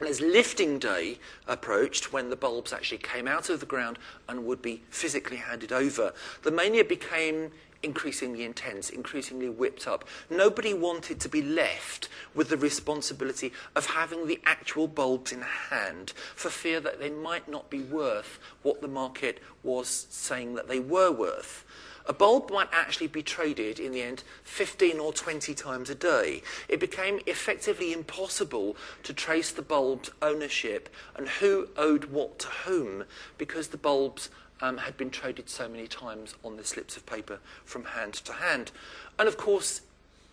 as 0.00 0.20
lifting 0.20 0.80
day 0.80 1.20
approached, 1.46 2.12
when 2.12 2.30
the 2.30 2.36
bulbs 2.36 2.72
actually 2.72 2.98
came 2.98 3.28
out 3.28 3.48
of 3.48 3.60
the 3.60 3.66
ground 3.66 3.96
and 4.28 4.44
would 4.44 4.60
be 4.60 4.82
physically 4.90 5.36
handed 5.36 5.72
over, 5.72 6.12
the 6.42 6.50
mania 6.50 6.84
became 6.84 7.52
increasingly 7.82 8.44
intense, 8.44 8.90
increasingly 8.90 9.48
whipped 9.48 9.86
up. 9.86 10.04
Nobody 10.28 10.74
wanted 10.74 11.20
to 11.20 11.28
be 11.28 11.42
left 11.42 12.08
with 12.34 12.48
the 12.48 12.56
responsibility 12.56 13.52
of 13.76 13.86
having 13.86 14.26
the 14.26 14.40
actual 14.44 14.88
bulbs 14.88 15.32
in 15.32 15.42
hand 15.42 16.12
for 16.34 16.50
fear 16.50 16.80
that 16.80 16.98
they 16.98 17.10
might 17.10 17.48
not 17.48 17.70
be 17.70 17.80
worth 17.80 18.38
what 18.62 18.80
the 18.80 18.88
market 18.88 19.40
was 19.62 20.06
saying 20.10 20.54
that 20.54 20.68
they 20.68 20.80
were 20.80 21.12
worth. 21.12 21.64
A 22.08 22.14
bulb 22.14 22.50
might 22.50 22.70
actually 22.72 23.06
be 23.06 23.22
traded 23.22 23.78
in 23.78 23.92
the 23.92 24.00
end 24.00 24.24
15 24.42 24.98
or 24.98 25.12
20 25.12 25.52
times 25.52 25.90
a 25.90 25.94
day. 25.94 26.42
It 26.66 26.80
became 26.80 27.20
effectively 27.26 27.92
impossible 27.92 28.78
to 29.02 29.12
trace 29.12 29.52
the 29.52 29.60
bulb's 29.60 30.10
ownership 30.22 30.88
and 31.14 31.28
who 31.28 31.68
owed 31.76 32.06
what 32.06 32.38
to 32.38 32.48
whom 32.64 33.04
because 33.36 33.68
the 33.68 33.76
bulbs 33.76 34.30
um, 34.60 34.78
had 34.78 34.96
been 34.96 35.10
traded 35.10 35.48
so 35.48 35.68
many 35.68 35.86
times 35.86 36.34
on 36.44 36.56
the 36.56 36.64
slips 36.64 36.96
of 36.96 37.06
paper 37.06 37.38
from 37.64 37.84
hand 37.84 38.14
to 38.14 38.32
hand. 38.34 38.70
And 39.18 39.28
of 39.28 39.36
course, 39.36 39.82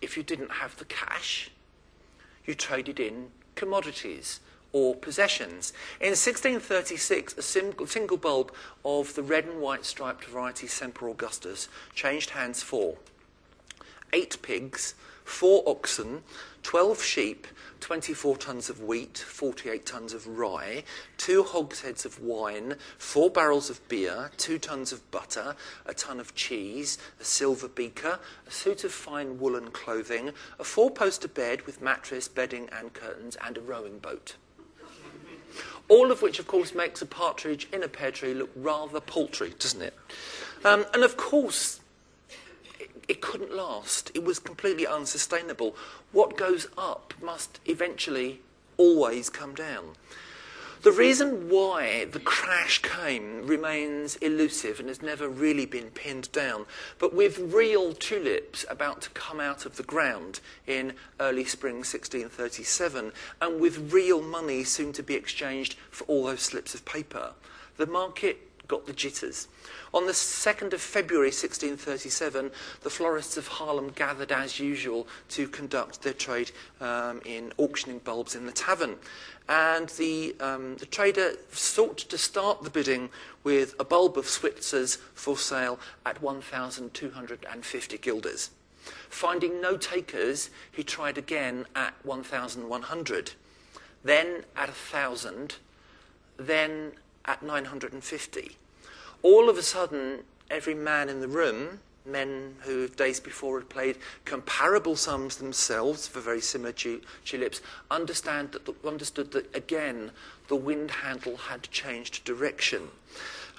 if 0.00 0.16
you 0.16 0.22
didn't 0.22 0.52
have 0.52 0.76
the 0.76 0.84
cash, 0.84 1.50
you 2.44 2.54
traded 2.54 3.00
in 3.00 3.30
commodities 3.54 4.40
or 4.72 4.94
possessions. 4.94 5.72
In 6.00 6.10
1636, 6.10 7.38
a 7.38 7.42
single, 7.42 7.86
single 7.86 8.16
bulb 8.16 8.52
of 8.84 9.14
the 9.14 9.22
red 9.22 9.46
and 9.46 9.60
white 9.60 9.84
striped 9.84 10.24
variety 10.24 10.66
Semper 10.66 11.08
Augustus 11.08 11.68
changed 11.94 12.30
hands 12.30 12.62
for 12.62 12.96
eight 14.12 14.36
pigs, 14.42 14.94
four 15.24 15.62
oxen, 15.66 16.22
12 16.66 17.00
sheep, 17.00 17.46
24 17.78 18.38
tons 18.38 18.68
of 18.68 18.82
wheat, 18.82 19.18
48 19.18 19.86
tons 19.86 20.12
of 20.12 20.26
rye, 20.26 20.82
two 21.16 21.44
hogsheads 21.44 22.04
of 22.04 22.20
wine, 22.20 22.74
four 22.98 23.30
barrels 23.30 23.70
of 23.70 23.88
beer, 23.88 24.32
two 24.36 24.58
tons 24.58 24.90
of 24.90 25.08
butter, 25.12 25.54
a 25.86 25.94
ton 25.94 26.18
of 26.18 26.34
cheese, 26.34 26.98
a 27.20 27.24
silver 27.24 27.68
beaker, 27.68 28.18
a 28.48 28.50
suit 28.50 28.82
of 28.82 28.90
fine 28.90 29.38
woolen 29.38 29.70
clothing, 29.70 30.32
a 30.58 30.64
four 30.64 30.90
poster 30.90 31.28
bed 31.28 31.64
with 31.66 31.80
mattress, 31.80 32.26
bedding, 32.26 32.68
and 32.76 32.92
curtains, 32.92 33.36
and 33.44 33.56
a 33.56 33.60
rowing 33.60 34.00
boat. 34.00 34.34
All 35.86 36.10
of 36.10 36.20
which, 36.20 36.40
of 36.40 36.48
course, 36.48 36.74
makes 36.74 37.00
a 37.00 37.06
partridge 37.06 37.68
in 37.72 37.84
a 37.84 37.88
pear 37.88 38.10
tree 38.10 38.34
look 38.34 38.50
rather 38.56 38.98
paltry, 38.98 39.54
doesn't 39.56 39.82
it? 39.82 39.94
Um, 40.64 40.84
and 40.92 41.04
of 41.04 41.16
course, 41.16 41.78
it 43.08 43.20
couldn't 43.20 43.54
last. 43.54 44.10
It 44.14 44.24
was 44.24 44.38
completely 44.38 44.86
unsustainable. 44.86 45.76
What 46.12 46.36
goes 46.36 46.68
up 46.76 47.14
must 47.22 47.60
eventually 47.66 48.40
always 48.76 49.30
come 49.30 49.54
down. 49.54 49.96
The 50.82 50.92
reason 50.92 51.48
why 51.48 52.04
the 52.04 52.20
crash 52.20 52.80
came 52.80 53.46
remains 53.46 54.14
elusive 54.16 54.78
and 54.78 54.88
has 54.88 55.02
never 55.02 55.28
really 55.28 55.66
been 55.66 55.90
pinned 55.90 56.30
down. 56.30 56.66
But 56.98 57.12
with 57.12 57.38
real 57.52 57.92
tulips 57.92 58.64
about 58.70 59.02
to 59.02 59.10
come 59.10 59.40
out 59.40 59.66
of 59.66 59.78
the 59.78 59.82
ground 59.82 60.38
in 60.66 60.92
early 61.18 61.44
spring 61.44 61.76
1637, 61.76 63.10
and 63.40 63.60
with 63.60 63.92
real 63.92 64.22
money 64.22 64.62
soon 64.62 64.92
to 64.92 65.02
be 65.02 65.14
exchanged 65.14 65.74
for 65.90 66.04
all 66.04 66.26
those 66.26 66.42
slips 66.42 66.74
of 66.74 66.84
paper, 66.84 67.32
the 67.78 67.86
market 67.86 68.45
got 68.68 68.86
the 68.86 68.92
jitters. 68.92 69.48
On 69.94 70.06
the 70.06 70.12
2nd 70.12 70.72
of 70.72 70.80
February 70.80 71.28
1637, 71.28 72.50
the 72.82 72.90
florists 72.90 73.36
of 73.36 73.48
Haarlem 73.48 73.94
gathered 73.94 74.32
as 74.32 74.58
usual 74.58 75.06
to 75.30 75.48
conduct 75.48 76.02
their 76.02 76.12
trade 76.12 76.50
um, 76.80 77.20
in 77.24 77.52
auctioning 77.58 77.98
bulbs 77.98 78.34
in 78.34 78.46
the 78.46 78.52
tavern. 78.52 78.96
And 79.48 79.88
the, 79.90 80.34
um, 80.40 80.76
the 80.76 80.86
trader 80.86 81.34
sought 81.52 81.98
to 81.98 82.18
start 82.18 82.62
the 82.62 82.70
bidding 82.70 83.10
with 83.44 83.74
a 83.78 83.84
bulb 83.84 84.18
of 84.18 84.26
Switzer's 84.26 84.96
for 85.14 85.38
sale 85.38 85.78
at 86.04 86.20
1,250 86.20 87.98
guilders. 87.98 88.50
Finding 89.08 89.60
no 89.60 89.76
takers, 89.76 90.50
he 90.70 90.82
tried 90.82 91.18
again 91.18 91.66
at 91.74 91.94
1,100, 92.04 93.32
then 94.04 94.44
at 94.56 94.68
1,000, 94.68 95.56
then 96.36 96.92
at 97.26 97.42
950. 97.42 98.56
All 99.22 99.48
of 99.48 99.58
a 99.58 99.62
sudden, 99.62 100.20
every 100.50 100.74
man 100.74 101.08
in 101.08 101.20
the 101.20 101.28
room, 101.28 101.80
men 102.04 102.54
who 102.60 102.88
days 102.88 103.20
before 103.20 103.58
had 103.58 103.68
played 103.68 103.98
comparable 104.24 104.96
sums 104.96 105.36
themselves 105.36 106.06
for 106.06 106.20
very 106.20 106.40
similar 106.40 106.72
tulips, 106.72 107.60
understand 107.90 108.52
that 108.52 108.64
the, 108.64 108.74
understood 108.86 109.32
that 109.32 109.54
again 109.54 110.12
the 110.48 110.56
windhandel 110.56 111.36
had 111.36 111.62
changed 111.64 112.24
direction. 112.24 112.88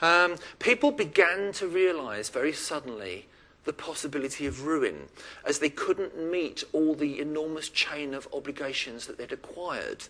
Um, 0.02 0.36
people 0.60 0.92
began 0.92 1.52
to 1.54 1.68
realize 1.68 2.30
very 2.30 2.54
suddenly 2.54 3.26
the 3.66 3.74
possibility 3.74 4.46
of 4.46 4.66
ruin 4.66 5.10
as 5.44 5.60
they 5.60 5.70
couldn't 5.70 6.18
meet 6.18 6.64
all 6.72 6.96
the 6.96 7.20
enormous 7.20 7.68
chain 7.68 8.14
of 8.14 8.28
obligations 8.34 9.08
that 9.08 9.18
they'd 9.18 9.32
acquired. 9.32 10.08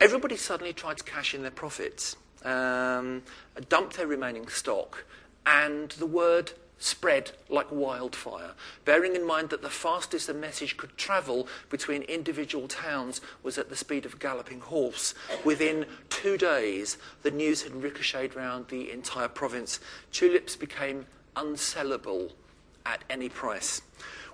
Everybody 0.00 0.36
suddenly 0.36 0.72
tried 0.72 0.98
to 0.98 1.04
cash 1.04 1.34
in 1.34 1.42
their 1.42 1.52
profits, 1.52 2.16
um, 2.44 3.22
dump 3.68 3.94
their 3.94 4.06
remaining 4.06 4.48
stock, 4.48 5.04
and 5.46 5.90
the 5.92 6.06
word 6.06 6.52
spread 6.82 7.30
like 7.48 7.70
wildfire, 7.70 8.52
bearing 8.84 9.14
in 9.14 9.24
mind 9.24 9.50
that 9.50 9.62
the 9.62 9.70
fastest 9.70 10.28
a 10.28 10.34
message 10.34 10.76
could 10.76 10.96
travel 10.96 11.46
between 11.70 12.02
individual 12.02 12.66
towns 12.66 13.20
was 13.42 13.56
at 13.56 13.68
the 13.68 13.76
speed 13.76 14.04
of 14.04 14.14
a 14.14 14.16
galloping 14.16 14.60
horse. 14.60 15.14
Within 15.44 15.86
two 16.10 16.36
days, 16.36 16.98
the 17.22 17.30
news 17.30 17.62
had 17.62 17.82
ricocheted 17.82 18.34
round 18.34 18.68
the 18.68 18.90
entire 18.90 19.28
province. 19.28 19.78
Tulips 20.10 20.56
became 20.56 21.06
unsellable 21.36 22.32
at 22.84 23.04
any 23.08 23.28
price. 23.28 23.82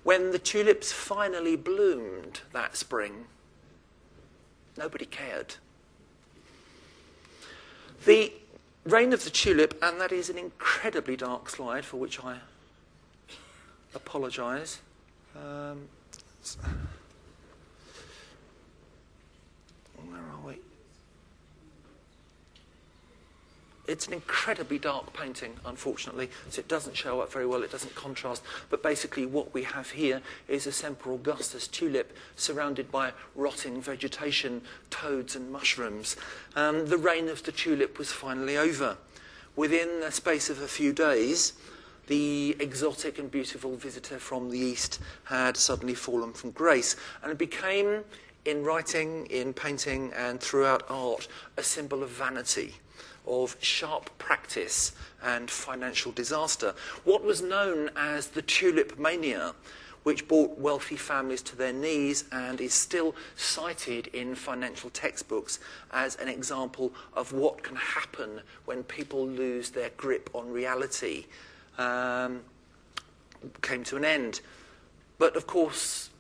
When 0.03 0.31
the 0.31 0.39
tulips 0.39 0.91
finally 0.91 1.57
bloomed 1.57 2.41
that 2.53 2.77
spring, 2.77 3.27
nobody 4.77 5.05
cared. 5.05 5.57
The 8.05 8.33
reign 8.85 9.13
of 9.13 9.25
the 9.25 9.31
tulip, 9.31 9.79
and 9.83 10.01
that 10.01 10.13
is 10.13 10.31
an 10.31 10.39
incredibly 10.39 11.17
dark 11.17 11.51
slide 11.51 11.85
for 11.85 11.99
which 11.99 12.23
I 12.25 12.39
apologise. 13.95 14.81
Um, 15.37 15.89
where 20.07 20.21
are 20.21 20.47
we? 20.47 20.55
It's 23.89 24.07
an 24.07 24.13
incredibly 24.13 24.79
dark 24.79 25.15
painting, 25.15 25.55
unfortunately, 25.65 26.29
so 26.51 26.61
it 26.61 26.69
doesn't 26.69 26.95
show 26.95 27.23
up 27.23 27.33
very 27.33 27.47
well, 27.47 27.63
it 27.63 27.73
doesn't 27.73 27.95
contrast. 27.95 28.43
But 28.69 28.83
basically, 28.83 29.25
what 29.25 29.55
we 29.55 29.63
have 29.63 29.93
here 29.93 30.21
is 30.47 30.67
a 30.67 30.73
Semper 30.73 31.11
Augustus 31.11 31.67
tulip 31.67 32.15
surrounded 32.37 32.93
by 32.93 33.13
rotting 33.35 33.81
vegetation, 33.81 34.61
toads, 34.91 35.35
and 35.35 35.51
mushrooms. 35.51 36.17
Um, 36.55 36.87
the 36.89 36.99
reign 36.99 37.31
of 37.31 37.43
the 37.45 37.51
tulip 37.51 37.99
was 37.99 38.13
finally 38.13 38.59
over. 38.59 38.99
Within 39.57 40.01
the 40.01 40.13
space 40.13 40.51
of 40.51 40.61
a 40.61 40.69
few 40.69 40.93
days, 40.93 41.55
the 42.09 42.57
exotic 42.61 43.19
and 43.19 43.31
beautiful 43.31 43.75
visitor 43.75 44.19
from 44.19 44.51
the 44.51 44.59
East 44.59 45.01
had 45.25 45.57
suddenly 45.57 45.95
fallen 45.95 46.35
from 46.35 46.51
grace 46.51 46.95
and 47.23 47.33
it 47.33 47.39
became, 47.39 48.05
in 48.45 48.65
writing, 48.65 49.25
in 49.27 49.55
painting, 49.55 50.13
and 50.13 50.41
throughout 50.41 50.83
art, 50.91 51.27
a 51.57 51.63
symbol 51.63 52.03
of 52.03 52.11
vanity 52.11 52.75
of 53.29 53.57
sharp 53.61 54.11
practice 54.19 54.93
and 55.23 55.51
financial 55.51 56.13
disaster. 56.13 56.75
What 57.05 57.23
was 57.23 57.43
known 57.43 57.91
as 57.97 58.29
the 58.29 58.43
tulip 58.43 58.99
mania, 58.99 59.55
which 60.03 60.27
brought 60.27 60.59
wealthy 60.59 60.97
families 60.97 61.43
to 61.43 61.57
their 61.57 61.73
knees 61.73 62.25
and 62.33 62.61
is 62.61 62.73
still 62.73 63.15
cited 63.37 64.07
in 64.09 64.35
financial 64.35 64.91
textbooks 64.91 65.59
as 65.91 66.17
an 66.17 66.29
example 66.29 66.93
of 67.15 67.33
what 67.33 67.63
can 67.63 67.77
happen 67.77 68.41
when 68.65 68.83
people 68.85 69.27
lose 69.27 69.71
their 69.71 69.91
grip 69.97 70.31
on 70.33 70.51
reality, 70.51 71.27
um, 71.77 72.41
came 73.61 73.85
to 73.85 73.97
an 73.97 74.05
end. 74.05 74.41
But 75.19 75.37
of 75.37 75.47
course, 75.47 76.11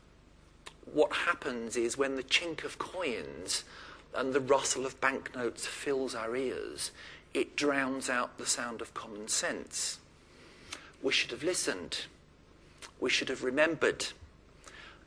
what 0.92 1.12
happens 1.12 1.76
is 1.76 1.96
when 1.96 2.16
the 2.16 2.22
chink 2.22 2.64
of 2.64 2.78
coins 2.78 3.64
and 4.14 4.32
the 4.32 4.40
rustle 4.40 4.86
of 4.86 5.00
banknotes 5.00 5.66
fills 5.66 6.14
our 6.14 6.34
ears, 6.36 6.90
it 7.34 7.56
drowns 7.56 8.08
out 8.08 8.38
the 8.38 8.46
sound 8.46 8.80
of 8.80 8.94
common 8.94 9.28
sense. 9.28 9.98
We 11.02 11.12
should 11.12 11.30
have 11.30 11.42
listened. 11.42 12.06
We 13.00 13.10
should 13.10 13.28
have 13.28 13.44
remembered. 13.44 14.06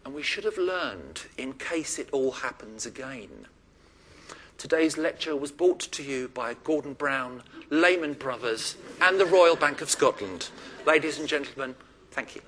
And 0.06 0.14
we 0.14 0.24
should 0.24 0.46
have 0.46 0.58
learned 0.58 1.24
in 1.38 1.54
case 1.54 2.00
it 2.00 2.10
all 2.12 2.32
happens 2.32 2.86
again. 2.86 3.48
Today's 4.58 4.98
lecture 4.98 5.36
was 5.36 5.52
brought 5.52 5.80
to 5.80 6.04
you 6.04 6.28
by 6.28 6.54
Gordon 6.64 6.94
Brown, 6.94 7.44
Lehman 7.70 8.14
Brothers, 8.14 8.76
and 9.02 9.20
the 9.20 9.26
Royal 9.26 9.56
Bank 9.56 9.82
of 9.82 9.90
Scotland. 9.90 10.50
Ladies 10.86 11.20
and 11.20 11.28
gentlemen, 11.28 11.76
thank 12.12 12.36
you. 12.36 12.42